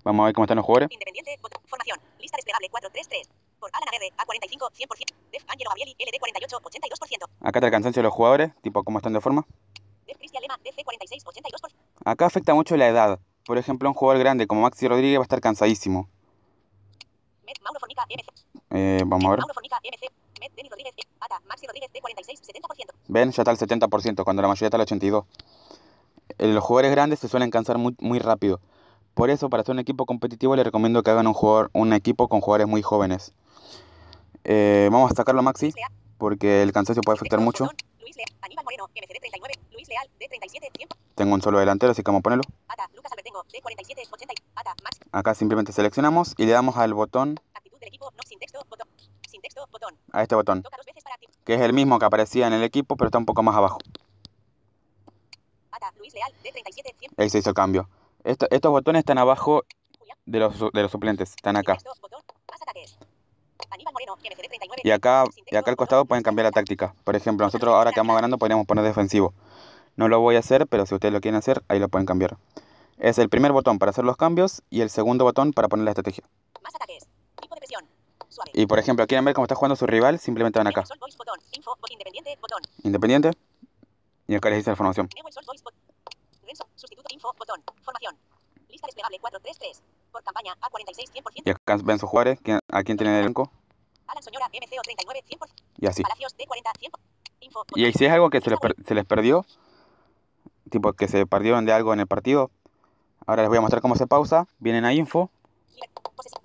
Vamos 0.04 0.24
a 0.24 0.26
ver 0.28 0.34
cómo 0.34 0.46
están 0.46 0.58
los 0.58 0.66
jugadores. 0.66 0.90
Independiente. 0.92 1.38
Formación. 1.68 2.00
Lista 2.20 2.38
desplegable 2.38 2.70
4-3-3. 2.70 3.28
Por 3.60 3.70
Alan 3.74 3.90
Aguirre. 3.90 4.14
A45. 4.18 4.72
100%. 4.72 5.14
Def 5.32 5.44
Angelo 5.48 5.70
Gabrieli. 5.72 5.96
LD 6.00 6.20
48. 6.20 6.60
82%. 6.60 7.30
Acá 7.42 7.60
está 7.60 7.68
el 7.68 7.72
cansancio 7.72 8.02
de 8.02 8.04
los 8.04 8.14
jugadores, 8.14 8.52
tipo 8.62 8.84
cómo 8.84 9.00
están 9.00 9.14
de 9.14 9.22
forma. 9.22 9.46
Def 10.06 10.18
Cristian 10.18 10.42
Lema. 10.42 10.58
DC 10.64 10.84
46. 10.84 11.26
82%. 11.26 11.74
Acá 12.06 12.26
afecta 12.26 12.54
mucho 12.54 12.78
la 12.78 12.88
edad. 12.88 13.20
Por 13.46 13.58
ejemplo, 13.58 13.90
un 13.90 13.96
jugador 13.96 14.20
grande 14.20 14.48
como 14.48 14.62
Maxi 14.62 14.88
Rodríguez 14.88 15.20
va 15.20 15.24
a 15.24 15.30
estar 15.30 15.42
cansadísimo. 15.42 16.10
Med 17.46 17.56
Mauro 17.64 17.80
Formica. 17.80 18.06
MC. 18.10 18.28
Eh, 18.72 19.04
vamos 19.06 19.26
a 19.26 19.30
ver. 19.32 19.40
Mauro 19.40 19.54
Formica. 19.54 19.78
MC. 19.84 20.12
Med 20.40 20.52
Denis 20.56 20.72
Rodríguez. 20.72 20.94
E. 20.98 21.02
Ata. 21.20 21.40
Maxi 21.48 21.66
Rodríguez. 21.66 21.90
D46. 21.92 22.40
70%. 22.42 22.94
Ven, 23.08 23.32
ya 23.32 23.42
está 23.42 23.52
al 23.52 23.58
70%, 23.58 24.24
cuando 24.24 24.42
la 24.42 24.48
mayoría 24.48 24.68
está 24.68 24.78
al 24.78 24.86
82%. 24.86 25.26
Los 26.40 26.64
jugadores 26.64 26.92
grandes 26.92 27.20
se 27.20 27.28
suelen 27.28 27.50
cansar 27.50 27.78
muy, 27.78 27.96
muy 28.00 28.20
rápido. 28.20 28.60
Por 29.14 29.30
eso, 29.30 29.50
para 29.50 29.62
hacer 29.62 29.74
un 29.74 29.80
equipo 29.80 30.06
competitivo, 30.06 30.56
les 30.56 30.64
recomiendo 30.66 31.02
que 31.02 31.10
hagan 31.10 31.28
un, 31.28 31.34
jugador, 31.34 31.72
un 31.74 31.94
equipo 31.94 32.28
con 32.28 32.42
jugadores 32.42 32.68
muy 32.68 32.82
jóvenes. 32.82 33.34
Eh, 34.44 34.90
vamos 34.92 35.12
a 35.12 35.16
sacarlo 35.16 35.42
Maxi, 35.42 35.74
porque 36.18 36.62
el 36.62 36.72
cansancio 36.72 37.02
puede 37.02 37.18
afectar 37.18 37.40
mucho. 37.40 37.66
botón. 37.66 37.78
Luis 38.00 38.16
Leal. 38.16 38.30
Aníbal 38.42 38.64
Moreno. 38.64 38.88
MCD 38.96 39.20
39. 39.20 39.54
Luis 39.74 39.88
Leal. 39.90 40.08
D37. 40.20 40.72
100. 40.78 40.90
Tengo 41.16 41.34
un 41.34 41.42
solo 41.42 41.60
delantero, 41.60 41.92
así 41.92 42.04
que 42.04 42.10
vamos 42.10 42.20
a 42.20 42.24
ponerlo. 42.24 42.44
Ata. 42.68 42.88
Lucas 42.96 43.12
Albertengo. 43.12 43.44
D47. 43.46 44.08
80. 44.12 44.34
Ata. 44.56 44.76
Max. 44.84 45.00
Acá 45.12 45.34
simplemente 45.34 45.72
seleccionamos 45.72 46.36
y 46.38 46.46
le 46.46 46.52
damos 46.52 46.78
al 46.78 46.94
botón, 46.94 47.40
a 50.12 50.22
este 50.22 50.36
botón, 50.36 50.64
que 51.46 51.54
es 51.56 51.62
el 51.62 51.74
mismo 51.74 52.00
que 52.00 52.06
aparecía 52.06 52.48
en 52.48 52.54
el 52.54 52.64
equipo, 52.64 52.96
pero 52.96 53.08
está 53.08 53.18
un 53.18 53.26
poco 53.26 53.44
más 53.44 53.56
abajo. 53.56 53.78
Ata. 55.78 55.94
Luis 55.98 56.14
Leal. 56.14 56.32
D37. 56.44 56.96
100. 57.00 57.12
Ahí 57.18 57.30
se 57.30 57.38
hizo 57.40 57.50
el 57.50 57.56
cambio. 57.56 57.90
Esto- 58.24 58.48
estos 58.50 58.72
botones 58.72 59.00
están 59.02 59.18
abajo 59.18 59.64
de 60.26 60.40
los, 60.40 60.60
de 60.60 60.82
los 60.82 60.92
suplentes, 60.92 61.30
están 61.30 61.56
acá. 61.56 61.74
texto. 61.74 61.92
Botón. 62.02 62.22
Más 62.52 62.62
ataques. 62.62 62.98
Aníbal 63.70 63.94
Moreno. 63.94 64.16
MCD 64.18 64.36
39. 64.48 64.82
Y 64.84 64.92
acá, 64.92 65.24
y 65.52 65.56
acá 65.56 65.72
al 65.72 65.78
costado 65.78 66.06
pueden 66.06 66.24
cambiar 66.24 66.46
la 66.46 66.52
táctica. 66.52 66.96
Por 67.04 67.16
ejemplo, 67.16 67.46
nosotros 67.46 67.74
ahora 67.74 67.92
que 67.92 68.00
vamos 68.00 68.16
ganando 68.16 68.38
podríamos 68.38 68.66
poner 68.66 68.84
defensivo. 68.84 69.34
No 69.96 70.08
lo 70.08 70.20
voy 70.20 70.36
a 70.36 70.40
hacer, 70.40 70.68
pero 70.68 70.86
si 70.86 70.94
ustedes 70.96 71.14
lo 71.14 71.22
quieren 71.22 71.38
hacer, 71.38 71.64
ahí 71.70 71.80
lo 71.80 71.90
pueden 71.90 72.06
cambiar. 72.06 72.38
Es 72.98 73.18
el 73.20 73.30
primer 73.30 73.52
botón 73.52 73.80
para 73.80 73.92
hacer 73.92 74.04
los 74.06 74.18
cambios 74.18 74.62
y 74.70 74.82
el 74.82 74.90
segundo 74.90 75.24
botón 75.24 75.54
para 75.54 75.68
poner 75.68 75.86
la 75.86 75.92
estrategia. 75.92 76.24
Más 76.64 76.74
ataques. 76.76 77.08
Tipo 77.40 77.56
de 77.56 77.60
presión. 77.62 77.86
Suave. 78.30 78.52
Y 78.54 78.66
por 78.66 78.80
ejemplo, 78.80 79.06
quieren 79.08 79.24
ver 79.26 79.34
cómo 79.34 79.46
está 79.46 79.56
jugando 79.56 79.76
su 79.76 79.86
rival, 79.88 80.20
simplemente 80.20 80.60
van 80.60 80.68
acá. 80.68 80.84
Independiente. 82.84 83.32
Y 84.28 84.36
acá 84.36 84.50
les 84.50 84.60
dice 84.60 84.70
la 84.72 84.76
formación. 84.76 85.08
Newell's 85.16 85.38
Old 85.38 85.46
Boys. 85.48 85.64
bot- 85.64 85.74
Renzo. 86.46 86.68
Sustituto. 86.76 87.08
Info. 87.14 87.34
Botón. 87.38 87.62
Formación. 87.82 88.18
Lista 88.70 88.88
desplegable 88.88 89.20
433. 89.20 89.82
Por 90.12 90.24
campaña 90.24 90.54
A46. 90.62 91.12
100%. 91.12 91.44
Y 91.46 91.50
acá 91.52 91.78
ven 91.84 91.98
jugadores, 92.00 92.40
quién- 92.42 92.60
a 92.70 92.84
quién 92.84 92.98
tienen 92.98 93.16
el 93.16 93.22
elenco. 93.22 93.52
Alan 94.08 94.24
Soñora. 94.24 94.48
MCO 94.54 94.82
39. 94.84 95.24
100%. 95.28 95.54
Y 95.80 95.88
así. 95.88 96.04
Palacios. 96.04 96.36
D40. 96.38 96.72
100%. 96.80 97.00
Info. 97.42 97.64
Y 97.76 97.86
ahí 97.86 97.94
si 97.94 98.06
es 98.06 98.12
algo 98.12 98.30
que 98.30 98.42
se 98.42 98.50
les, 98.50 98.60
per- 98.60 98.76
se 98.86 98.96
les 98.96 99.06
perdió, 99.06 99.46
tipo 100.70 100.94
que 100.94 101.08
se 101.08 101.26
perdieron 101.26 101.66
de 101.66 101.72
algo 101.74 101.94
en 101.94 102.00
el 102.00 102.08
partido, 102.08 102.50
ahora 103.26 103.44
les 103.44 103.50
voy 103.50 103.58
a 103.60 103.62
mostrar 103.62 103.82
cómo 103.82 103.96
se 103.96 104.08
pausa. 104.08 104.48
Vienen 104.60 104.86
a 104.86 104.94
info 104.94 105.30
Posesión. 106.16 106.42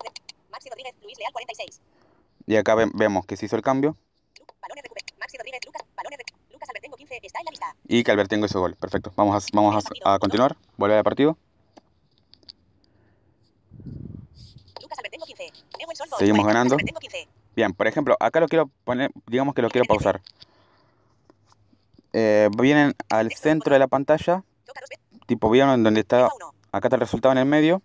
Maxi 0.51 0.69
Rodríguez. 0.69 0.93
Luis 1.01 1.17
Leal 1.17 1.33
46. 1.33 1.81
y 2.45 2.55
acá 2.57 2.75
vemos 2.75 3.25
que 3.25 3.35
se 3.37 3.45
hizo 3.47 3.55
el 3.55 3.61
cambio 3.63 3.97
Balones. 4.61 4.83
Lucas. 5.65 5.81
Balones 5.95 6.19
rec- 6.19 6.33
Lucas 6.51 6.69
Albertengo 6.69 6.95
15. 6.97 7.02
Está 7.21 7.39
en 7.39 7.45
la 7.45 7.51
lista. 7.51 7.75
y 7.87 8.03
que 8.03 8.11
Albertengo 8.11 8.45
hizo 8.45 8.59
gol. 8.59 8.75
Perfecto. 8.75 9.11
Vamos 9.15 9.43
a, 9.43 9.47
vamos 9.53 9.83
a, 10.03 10.13
a 10.15 10.19
continuar. 10.19 10.55
Volver 10.77 10.97
al 10.97 11.03
partido. 11.03 11.37
Lucas 14.81 14.97
Albertengo 14.99 15.25
15. 15.25 15.43
Newell's 15.79 16.01
Old 16.01 16.09
Boys. 16.09 16.19
Seguimos 16.19 16.45
ganando. 16.45 16.75
Albertengo 16.75 16.99
15. 16.99 17.27
Bien, 17.55 17.73
por 17.73 17.87
ejemplo, 17.87 18.17
acá 18.19 18.39
lo 18.39 18.47
quiero 18.47 18.69
poner, 18.83 19.11
digamos 19.27 19.53
que 19.53 19.61
lo 19.61 19.69
quiero 19.69 19.85
pausar. 19.85 20.21
Eh, 22.13 22.49
vienen 22.57 22.93
al 23.09 23.31
centro 23.31 23.73
de 23.73 23.79
la 23.79 23.87
pantalla, 23.87 24.43
tipo 25.27 25.49
vieron 25.49 25.83
donde 25.83 25.99
está, 26.01 26.29
acá 26.71 26.87
está 26.87 26.95
el 26.95 27.01
resultado 27.01 27.31
en 27.31 27.37
el 27.39 27.45
medio. 27.45 27.81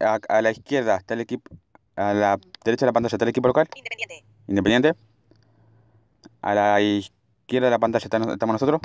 A, 0.00 0.18
a 0.28 0.42
la 0.42 0.50
izquierda 0.50 0.96
está 0.96 1.14
el 1.14 1.20
equipo, 1.20 1.54
a 1.96 2.12
la 2.12 2.38
derecha 2.64 2.84
de 2.84 2.90
la 2.90 2.92
pantalla 2.92 3.14
está 3.16 3.24
el 3.24 3.28
equipo 3.30 3.46
local, 3.48 3.68
Independiente. 3.76 4.24
independiente. 4.48 4.94
A 6.42 6.54
la 6.54 6.80
izquierda 6.80 7.14
de 7.48 7.60
la 7.70 7.78
pantalla 7.78 8.04
está- 8.04 8.16
estamos 8.32 8.54
nosotros. 8.54 8.80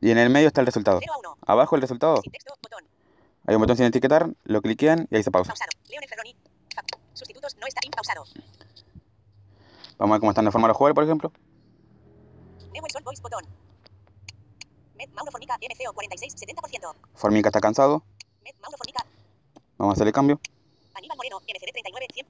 Y 0.00 0.10
en 0.10 0.18
el 0.18 0.30
medio 0.30 0.48
está 0.48 0.60
el 0.60 0.66
resultado. 0.66 0.98
0 1.00 1.12
a 1.14 1.18
1. 1.18 1.36
Abajo 1.46 1.74
el 1.76 1.82
resultado, 1.82 2.22
hay 3.46 3.54
un 3.54 3.60
botón 3.60 3.76
sin 3.76 3.86
etiquetar, 3.86 4.30
lo 4.44 4.60
cliquean 4.62 5.06
y 5.10 5.16
ahí 5.16 5.22
se 5.22 5.30
pausa. 5.30 5.50
Pausado. 5.52 5.70
Sustitutos 7.14 7.56
no 7.56 7.66
está 7.66 7.80
impausado. 7.84 8.24
Vamos 9.98 10.12
a 10.12 10.16
ver 10.16 10.20
cómo 10.20 10.30
están 10.30 10.44
de 10.44 10.52
forma 10.52 10.68
los 10.68 10.76
jugadores, 10.76 10.94
por 10.94 11.04
ejemplo. 11.04 11.32
Botón. 13.22 13.44
Formica. 15.30 15.56
MCO 15.60 15.92
46. 15.92 16.34
70%. 16.36 16.94
Formica 17.14 17.48
está 17.48 17.60
cansado, 17.60 18.02
vamos 19.78 19.92
a 19.92 19.94
hacer 19.94 20.06
el 20.06 20.12
cambio. 20.12 20.40
Aníbal 20.94 21.16
Moreno. 21.16 21.40
MCD 21.40 21.72
39. 21.72 22.06
100. 22.14 22.26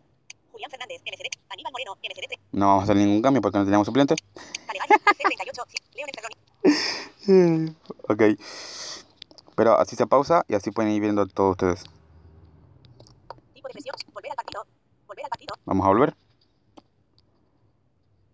Julián 0.59 0.71
Fernández. 0.73 1.01
MCD. 1.07 1.29
Aníbal 1.51 1.73
Moreno. 1.73 1.97
MCD 2.03 2.27
3. 2.27 2.40
No 2.51 2.66
vamos 2.66 2.81
a 2.81 2.85
hacer 2.85 2.97
ningún 2.97 3.23
cambio 3.23 3.40
porque 3.40 3.59
no 3.59 3.64
tenemos 3.64 3.87
suplente. 3.87 4.16
Calegari. 4.66 4.94
C 5.16 5.23
38. 5.23 5.62
100. 5.68 5.85
Leonel 5.94 6.14
Ferroni. 6.16 7.77
Ok. 8.09 8.23
Pero 9.55 9.79
así 9.79 9.94
se 9.97 10.07
pausa 10.07 10.44
y 10.49 10.55
así 10.55 10.71
pueden 10.71 10.92
ir 10.92 11.01
viendo 11.01 11.27
todos 11.27 11.53
ustedes. 11.53 11.85
Tipo 13.55 13.68
de 13.68 13.75
presión. 13.75 13.94
Volver 14.12 14.31
al 14.33 14.37
partido. 14.37 14.66
Volver 15.07 15.25
al 15.25 15.31
partido. 15.31 15.55
Vamos 15.64 15.85
a 15.85 15.88
volver. 15.88 16.16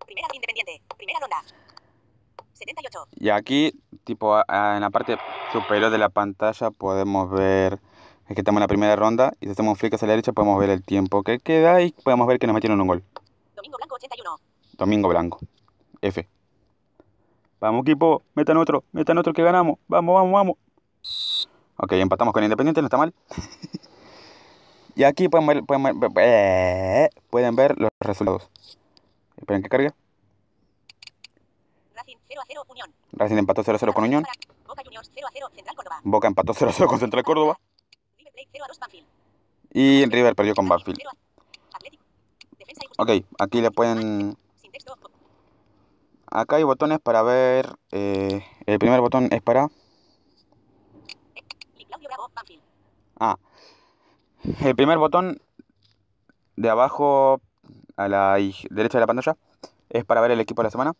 Primera 0.06 0.28
Independiente. 0.32 0.80
Primera 0.96 1.18
ronda. 1.20 1.42
78. 2.54 3.08
Y 3.16 3.30
aquí, 3.30 3.72
tipo, 4.04 4.38
en 4.38 4.80
la 4.80 4.90
parte 4.90 5.18
superior 5.52 5.90
de 5.90 5.98
la 5.98 6.08
pantalla 6.08 6.70
podemos 6.70 7.30
ver 7.30 7.80
es 8.28 8.34
que 8.34 8.40
estamos 8.40 8.58
en 8.58 8.62
la 8.62 8.68
primera 8.68 8.96
ronda 8.96 9.34
y 9.40 9.46
si 9.46 9.52
hacemos 9.52 9.72
un 9.72 9.76
flick 9.76 9.94
hacia 9.94 10.06
la 10.06 10.12
derecha 10.12 10.32
podemos 10.32 10.58
ver 10.58 10.70
el 10.70 10.82
tiempo 10.82 11.22
que 11.22 11.38
queda 11.38 11.82
y 11.82 11.92
podemos 11.92 12.26
ver 12.26 12.38
que 12.38 12.46
nos 12.46 12.54
metieron 12.54 12.80
un 12.80 12.86
gol. 12.86 13.04
Domingo 13.54 13.76
Blanco 13.76 13.94
81. 13.96 14.40
Domingo 14.78 15.08
Blanco. 15.08 15.38
F. 16.00 16.28
Vamos 17.60 17.82
equipo, 17.82 18.22
metan 18.34 18.56
otro, 18.56 18.84
metan 18.92 19.18
otro 19.18 19.32
que 19.32 19.42
ganamos. 19.42 19.78
Vamos, 19.88 20.14
vamos, 20.14 20.32
vamos. 20.32 21.48
Ok, 21.76 21.92
empatamos 21.92 22.32
con 22.32 22.42
Independiente, 22.42 22.80
no 22.80 22.86
está 22.86 22.96
mal. 22.96 23.14
y 24.96 25.04
aquí 25.04 25.28
pueden 25.28 25.46
ver, 25.46 25.64
pueden 25.64 25.82
ver, 26.14 27.10
pueden 27.30 27.56
ver 27.56 27.78
los 27.78 27.90
resultados. 28.00 28.50
Esperen 29.36 29.62
que 29.62 29.68
cargue. 29.68 29.90
Racing 31.94 32.16
0 32.28 32.40
a 32.40 32.44
0. 32.46 32.64
Unión. 32.68 32.94
Racing 33.12 33.36
empató 33.36 33.62
0-0 33.62 33.92
con 33.92 34.04
Unión. 34.04 34.24
Boca 34.66 34.82
Juniors 34.82 35.10
0 35.14 35.26
a 35.26 35.30
0. 35.32 35.46
Central 35.54 35.76
Córdoba. 35.76 36.00
Boca 36.04 36.28
empató 36.28 36.54
0-0 36.54 36.86
con 36.86 36.98
Central 36.98 37.24
Córdoba. 37.24 37.58
River 38.54 38.60
Plate 38.60 38.60
0 38.60 38.64
a 38.64 38.68
2. 38.68 38.78
Banfield. 38.80 39.06
Y 39.72 40.04
River 40.06 40.34
perdió 40.34 40.54
con 40.54 40.68
Banfield. 40.68 40.98
0 40.98 41.10
a- 41.12 41.76
Atlético. 41.76 42.04
Defensa 42.58 42.82
y 42.84 42.86
justicia. 42.86 43.24
Ok, 43.24 43.40
aquí 43.40 43.60
le 43.60 43.70
pueden... 43.70 44.36
Acá 46.26 46.56
hay 46.56 46.62
botones 46.64 46.98
para 47.00 47.22
ver... 47.22 47.76
eh, 47.92 48.44
el 48.66 48.78
primer 48.78 49.00
botón 49.00 49.28
es 49.32 49.42
para... 49.42 49.68
Ah, 53.20 53.38
el 54.60 54.74
primer 54.74 54.98
botón 54.98 55.40
de 56.56 56.68
abajo 56.68 57.40
a 57.96 58.08
la 58.08 58.34
derecha 58.70 58.98
de 58.98 59.00
la 59.00 59.06
pantalla 59.06 59.36
es 59.90 60.04
para 60.04 60.20
ver 60.20 60.32
el 60.32 60.40
equipo 60.40 60.62
de 60.62 60.66
la 60.66 60.70
semana. 60.70 60.92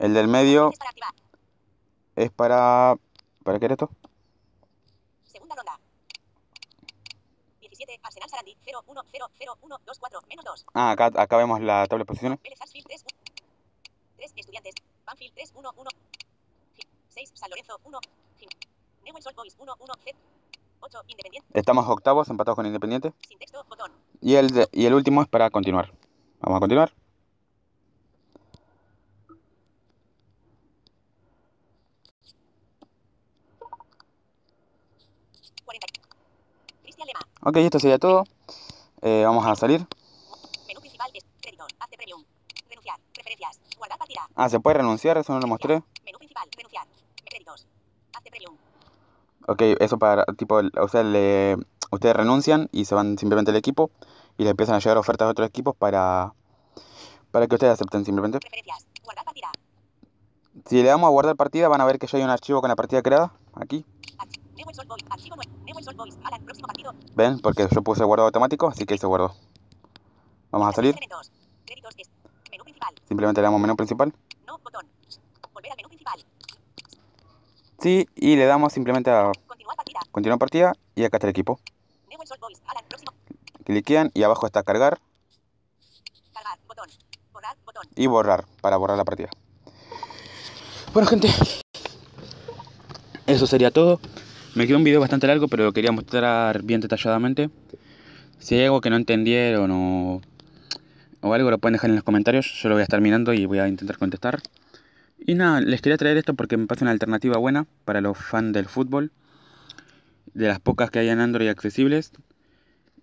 El 0.00 0.12
del 0.14 0.26
medio 0.28 0.72
es 2.16 2.30
para... 2.32 2.96
¿Para 3.44 3.58
qué 3.60 3.66
era 3.66 3.74
esto? 3.74 3.90
Segunda 5.24 5.54
ronda. 5.54 5.78
17. 7.60 7.76
7, 7.76 7.83
Arsenal 8.02 8.28
Sarandí, 8.30 8.56
0, 8.64 8.82
1, 8.86 9.02
0, 9.12 9.26
0, 9.38 9.58
1, 9.62 9.78
2, 9.84 9.98
4, 9.98 10.20
menos 10.28 10.44
2. 10.44 10.66
Ah, 10.74 10.90
acá, 10.92 11.10
acá 11.14 11.36
vemos 11.36 11.60
la 11.60 11.86
tabla 11.86 12.02
de 12.02 12.06
posiciones. 12.06 12.40
Vélez 12.42 12.58
Sarsfield 12.58 12.86
3, 12.86 13.04
3, 14.16 14.32
Estudiantes, 14.36 14.74
Banfield 15.04 15.34
3, 15.34 15.52
1, 15.54 15.72
1, 15.76 15.90
6, 17.08 17.30
San 17.34 17.50
Lorenzo 17.50 17.78
1, 17.84 17.98
Newell's 19.04 19.26
Old 19.26 19.36
Boys 19.36 19.56
1, 19.58 19.74
1, 19.78 19.94
Z, 20.04 20.18
8, 20.80 20.98
Independiente, 21.08 21.48
Estamos 21.58 21.88
octavos, 21.88 22.28
empatados 22.30 22.56
con 22.56 22.66
Independiente. 22.66 23.12
sin 23.28 23.38
texto, 23.38 23.64
botón. 23.68 23.92
Y 24.20 24.34
el, 24.36 24.50
de- 24.50 24.68
y 24.72 24.86
el 24.86 24.94
último 24.94 25.22
es 25.22 25.28
para 25.28 25.50
continuar. 25.50 25.92
Vamos 26.40 26.56
a 26.56 26.60
continuar. 26.60 26.92
40. 35.64 35.86
Cristian 36.82 37.06
Lema, 37.06 37.20
Ok, 37.44 37.56
esto 37.58 37.78
sería 37.78 37.98
todo. 37.98 38.24
Eh, 39.02 39.22
vamos 39.26 39.46
a 39.46 39.54
salir. 39.54 39.86
menú 40.66 40.80
principal, 40.80 41.10
es, 41.14 41.24
crédito, 41.42 41.66
hazte 41.78 41.96
premium, 41.96 42.24
renunciar, 42.68 42.98
preferencias, 43.12 43.60
guardar 43.76 43.98
partida, 43.98 44.22
Ah, 44.34 44.48
¿se 44.48 44.60
puede 44.60 44.78
renunciar? 44.78 45.18
Eso 45.18 45.32
no 45.34 45.40
lo 45.40 45.46
mostré. 45.46 45.82
menú 46.04 46.18
principal, 46.18 46.48
renunciar, 46.56 46.86
créditos, 47.24 47.66
hazte 48.14 48.30
premium, 48.30 48.56
Ok, 49.46 49.60
eso 49.80 49.98
para, 49.98 50.24
tipo, 50.38 50.58
o 50.80 50.88
sea, 50.88 51.02
le, 51.02 51.56
ustedes 51.90 52.16
renuncian 52.16 52.68
y 52.72 52.86
se 52.86 52.94
van 52.94 53.18
simplemente 53.18 53.50
al 53.50 53.58
equipo 53.58 53.90
y 54.38 54.44
le 54.44 54.50
empiezan 54.50 54.76
a 54.76 54.78
llegar 54.78 54.96
ofertas 54.96 55.26
de 55.26 55.32
otros 55.32 55.48
equipos 55.48 55.76
para, 55.76 56.32
para 57.30 57.46
que 57.46 57.54
ustedes 57.56 57.74
acepten 57.74 58.06
simplemente. 58.06 58.38
preferencias, 58.40 58.86
guardar 59.02 59.24
partida, 59.26 59.50
Si 60.64 60.76
le 60.82 60.88
damos 60.88 61.08
a 61.08 61.10
guardar 61.10 61.36
partida, 61.36 61.68
van 61.68 61.82
a 61.82 61.84
ver 61.84 61.98
que 61.98 62.06
ya 62.06 62.16
hay 62.16 62.24
un 62.24 62.30
archivo 62.30 62.62
con 62.62 62.68
la 62.70 62.76
partida 62.76 63.02
creada, 63.02 63.34
aquí. 63.52 63.84
arch- 64.16 64.40
Newell's 64.56 64.78
Old 64.78 64.88
Boys, 64.88 65.04
archivo 65.10 65.36
9, 65.36 65.50
¿Ven? 67.14 67.40
Porque 67.40 67.68
yo 67.70 67.82
puse 67.82 68.04
guardado 68.04 68.26
automático, 68.26 68.68
así 68.68 68.86
que 68.86 68.96
se 68.98 69.06
guardó. 69.06 69.34
Vamos 70.50 70.68
a 70.68 70.72
salir, 70.72 70.94
simplemente 73.08 73.40
le 73.40 73.44
damos 73.44 73.60
menú 73.60 73.76
principal. 73.76 74.14
Sí, 77.80 78.08
y 78.14 78.36
le 78.36 78.46
damos 78.46 78.72
simplemente 78.72 79.10
a 79.10 79.32
continuar 80.10 80.38
partida, 80.38 80.74
y 80.94 81.04
acá 81.04 81.16
está 81.16 81.26
el 81.26 81.32
equipo. 81.32 81.58
Cliquean 83.64 84.10
y 84.14 84.22
abajo 84.22 84.46
está 84.46 84.62
cargar 84.62 85.00
y 87.96 88.06
borrar 88.06 88.46
para 88.60 88.76
borrar 88.76 88.96
la 88.96 89.04
partida. 89.04 89.28
Bueno 90.92 91.08
gente, 91.08 91.28
eso 93.26 93.46
sería 93.46 93.70
todo. 93.70 94.00
Me 94.54 94.68
quedó 94.68 94.76
un 94.78 94.84
video 94.84 95.00
bastante 95.00 95.26
largo, 95.26 95.48
pero 95.48 95.64
lo 95.64 95.72
quería 95.72 95.90
mostrar 95.90 96.62
bien 96.62 96.80
detalladamente. 96.80 97.50
Si 98.38 98.54
hay 98.54 98.66
algo 98.66 98.80
que 98.80 98.88
no 98.88 98.94
entendieron 98.94 99.68
o, 99.72 100.22
o 101.22 101.34
algo, 101.34 101.50
lo 101.50 101.58
pueden 101.58 101.72
dejar 101.72 101.90
en 101.90 101.96
los 101.96 102.04
comentarios. 102.04 102.60
Yo 102.62 102.68
lo 102.68 102.76
voy 102.76 102.82
a 102.82 102.84
estar 102.84 103.00
mirando 103.00 103.32
y 103.32 103.46
voy 103.46 103.58
a 103.58 103.66
intentar 103.66 103.98
contestar. 103.98 104.40
Y 105.18 105.34
nada, 105.34 105.60
les 105.60 105.82
quería 105.82 105.96
traer 105.96 106.18
esto 106.18 106.34
porque 106.34 106.56
me 106.56 106.68
parece 106.68 106.84
una 106.84 106.92
alternativa 106.92 107.36
buena 107.36 107.66
para 107.84 108.00
los 108.00 108.16
fans 108.16 108.52
del 108.52 108.66
fútbol. 108.66 109.10
De 110.34 110.46
las 110.46 110.60
pocas 110.60 110.88
que 110.88 111.00
hay 111.00 111.08
en 111.08 111.18
Android 111.18 111.48
accesibles. 111.48 112.12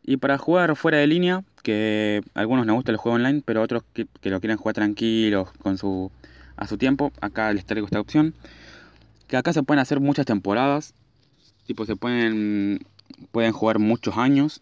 Y 0.03 0.17
para 0.17 0.37
jugar 0.37 0.77
fuera 0.77 0.99
de 0.99 1.07
línea, 1.07 1.43
que 1.63 2.21
a 2.33 2.39
algunos 2.39 2.65
les 2.65 2.73
gusta 2.73 2.91
el 2.93 2.97
juego 2.97 3.17
online, 3.17 3.41
pero 3.43 3.61
otros 3.61 3.83
que, 3.93 4.07
que 4.21 4.29
lo 4.29 4.39
quieren 4.39 4.57
jugar 4.57 4.75
tranquilos, 4.75 5.49
con 5.61 5.77
su, 5.77 6.11
a 6.55 6.65
su 6.65 6.77
tiempo, 6.77 7.11
acá 7.19 7.51
les 7.51 7.65
traigo 7.65 7.87
esta 7.87 7.99
opción. 7.99 8.35
Que 9.27 9.35
acá 9.35 9.51
se 9.51 9.63
pueden 9.63 9.81
hacer 9.81 9.99
muchas 9.99 10.25
temporadas. 10.25 10.93
Tipo, 11.65 11.85
se 11.85 11.95
pueden, 11.95 12.85
pueden 13.31 13.51
jugar 13.51 13.79
muchos 13.79 14.17
años. 14.17 14.61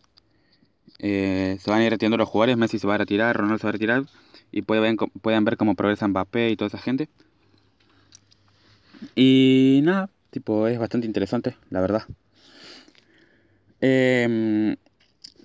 Eh, 1.00 1.58
se 1.60 1.72
van 1.72 1.82
a 1.82 1.86
ir 1.86 1.92
retirando 1.92 2.18
los 2.18 2.30
jugadores. 2.30 2.58
Messi 2.58 2.80
se 2.80 2.88
va 2.88 2.96
a 2.96 3.00
retirar, 3.00 3.36
Ronaldo 3.36 3.60
se 3.60 3.64
va 3.64 3.70
a 3.70 3.74
retirar. 3.74 4.04
Y 4.52 4.64
pueden, 4.64 4.98
pueden 4.98 5.46
ver 5.46 5.58
cómo 5.58 5.76
progresa 5.76 6.08
Mbappé 6.08 6.50
y 6.50 6.56
toda 6.56 6.68
esa 6.68 6.80
gente. 6.80 7.10
Y 9.16 9.82
nada, 9.84 10.10
tipo, 10.30 10.68
es 10.68 10.80
bastante 10.80 11.08
interesante, 11.08 11.56
la 11.70 11.82
verdad. 11.82 12.04
Em, 13.82 14.76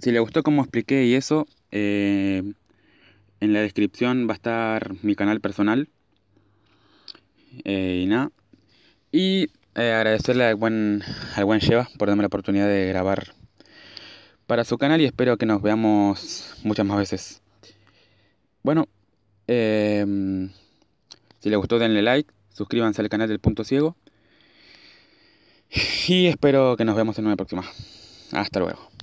si 0.00 0.10
le 0.10 0.18
gustó 0.18 0.42
cómo 0.42 0.62
expliqué 0.62 1.04
y 1.04 1.14
eso, 1.14 1.46
eh, 1.70 2.42
en 3.40 3.52
la 3.52 3.60
descripción 3.60 4.26
va 4.28 4.32
a 4.32 4.36
estar 4.36 4.94
mi 5.02 5.14
canal 5.14 5.40
personal. 5.40 5.88
Eh, 7.64 8.00
y 8.02 8.06
nada. 8.06 8.32
Y 9.12 9.50
eh, 9.74 9.92
agradecerle 9.92 10.44
al 10.44 10.54
buen, 10.56 11.02
al 11.36 11.44
buen 11.44 11.60
Sheva 11.60 11.88
por 11.98 12.08
darme 12.08 12.22
la 12.22 12.28
oportunidad 12.28 12.68
de 12.68 12.86
grabar 12.86 13.34
para 14.46 14.64
su 14.64 14.78
canal 14.78 15.00
y 15.00 15.04
espero 15.04 15.36
que 15.36 15.46
nos 15.46 15.62
veamos 15.62 16.54
muchas 16.62 16.86
más 16.86 16.98
veces. 16.98 17.42
Bueno, 18.62 18.86
em, 19.46 20.50
si 21.40 21.50
les 21.50 21.58
gustó 21.58 21.78
denle 21.78 22.02
like, 22.02 22.30
suscríbanse 22.52 23.02
al 23.02 23.08
canal 23.08 23.28
del 23.28 23.40
Punto 23.40 23.64
Ciego 23.64 23.96
y 26.08 26.26
espero 26.26 26.76
que 26.76 26.84
nos 26.84 26.94
veamos 26.94 27.18
en 27.18 27.26
una 27.26 27.36
próxima. 27.36 27.64
Hasta 28.32 28.60
luego. 28.60 28.93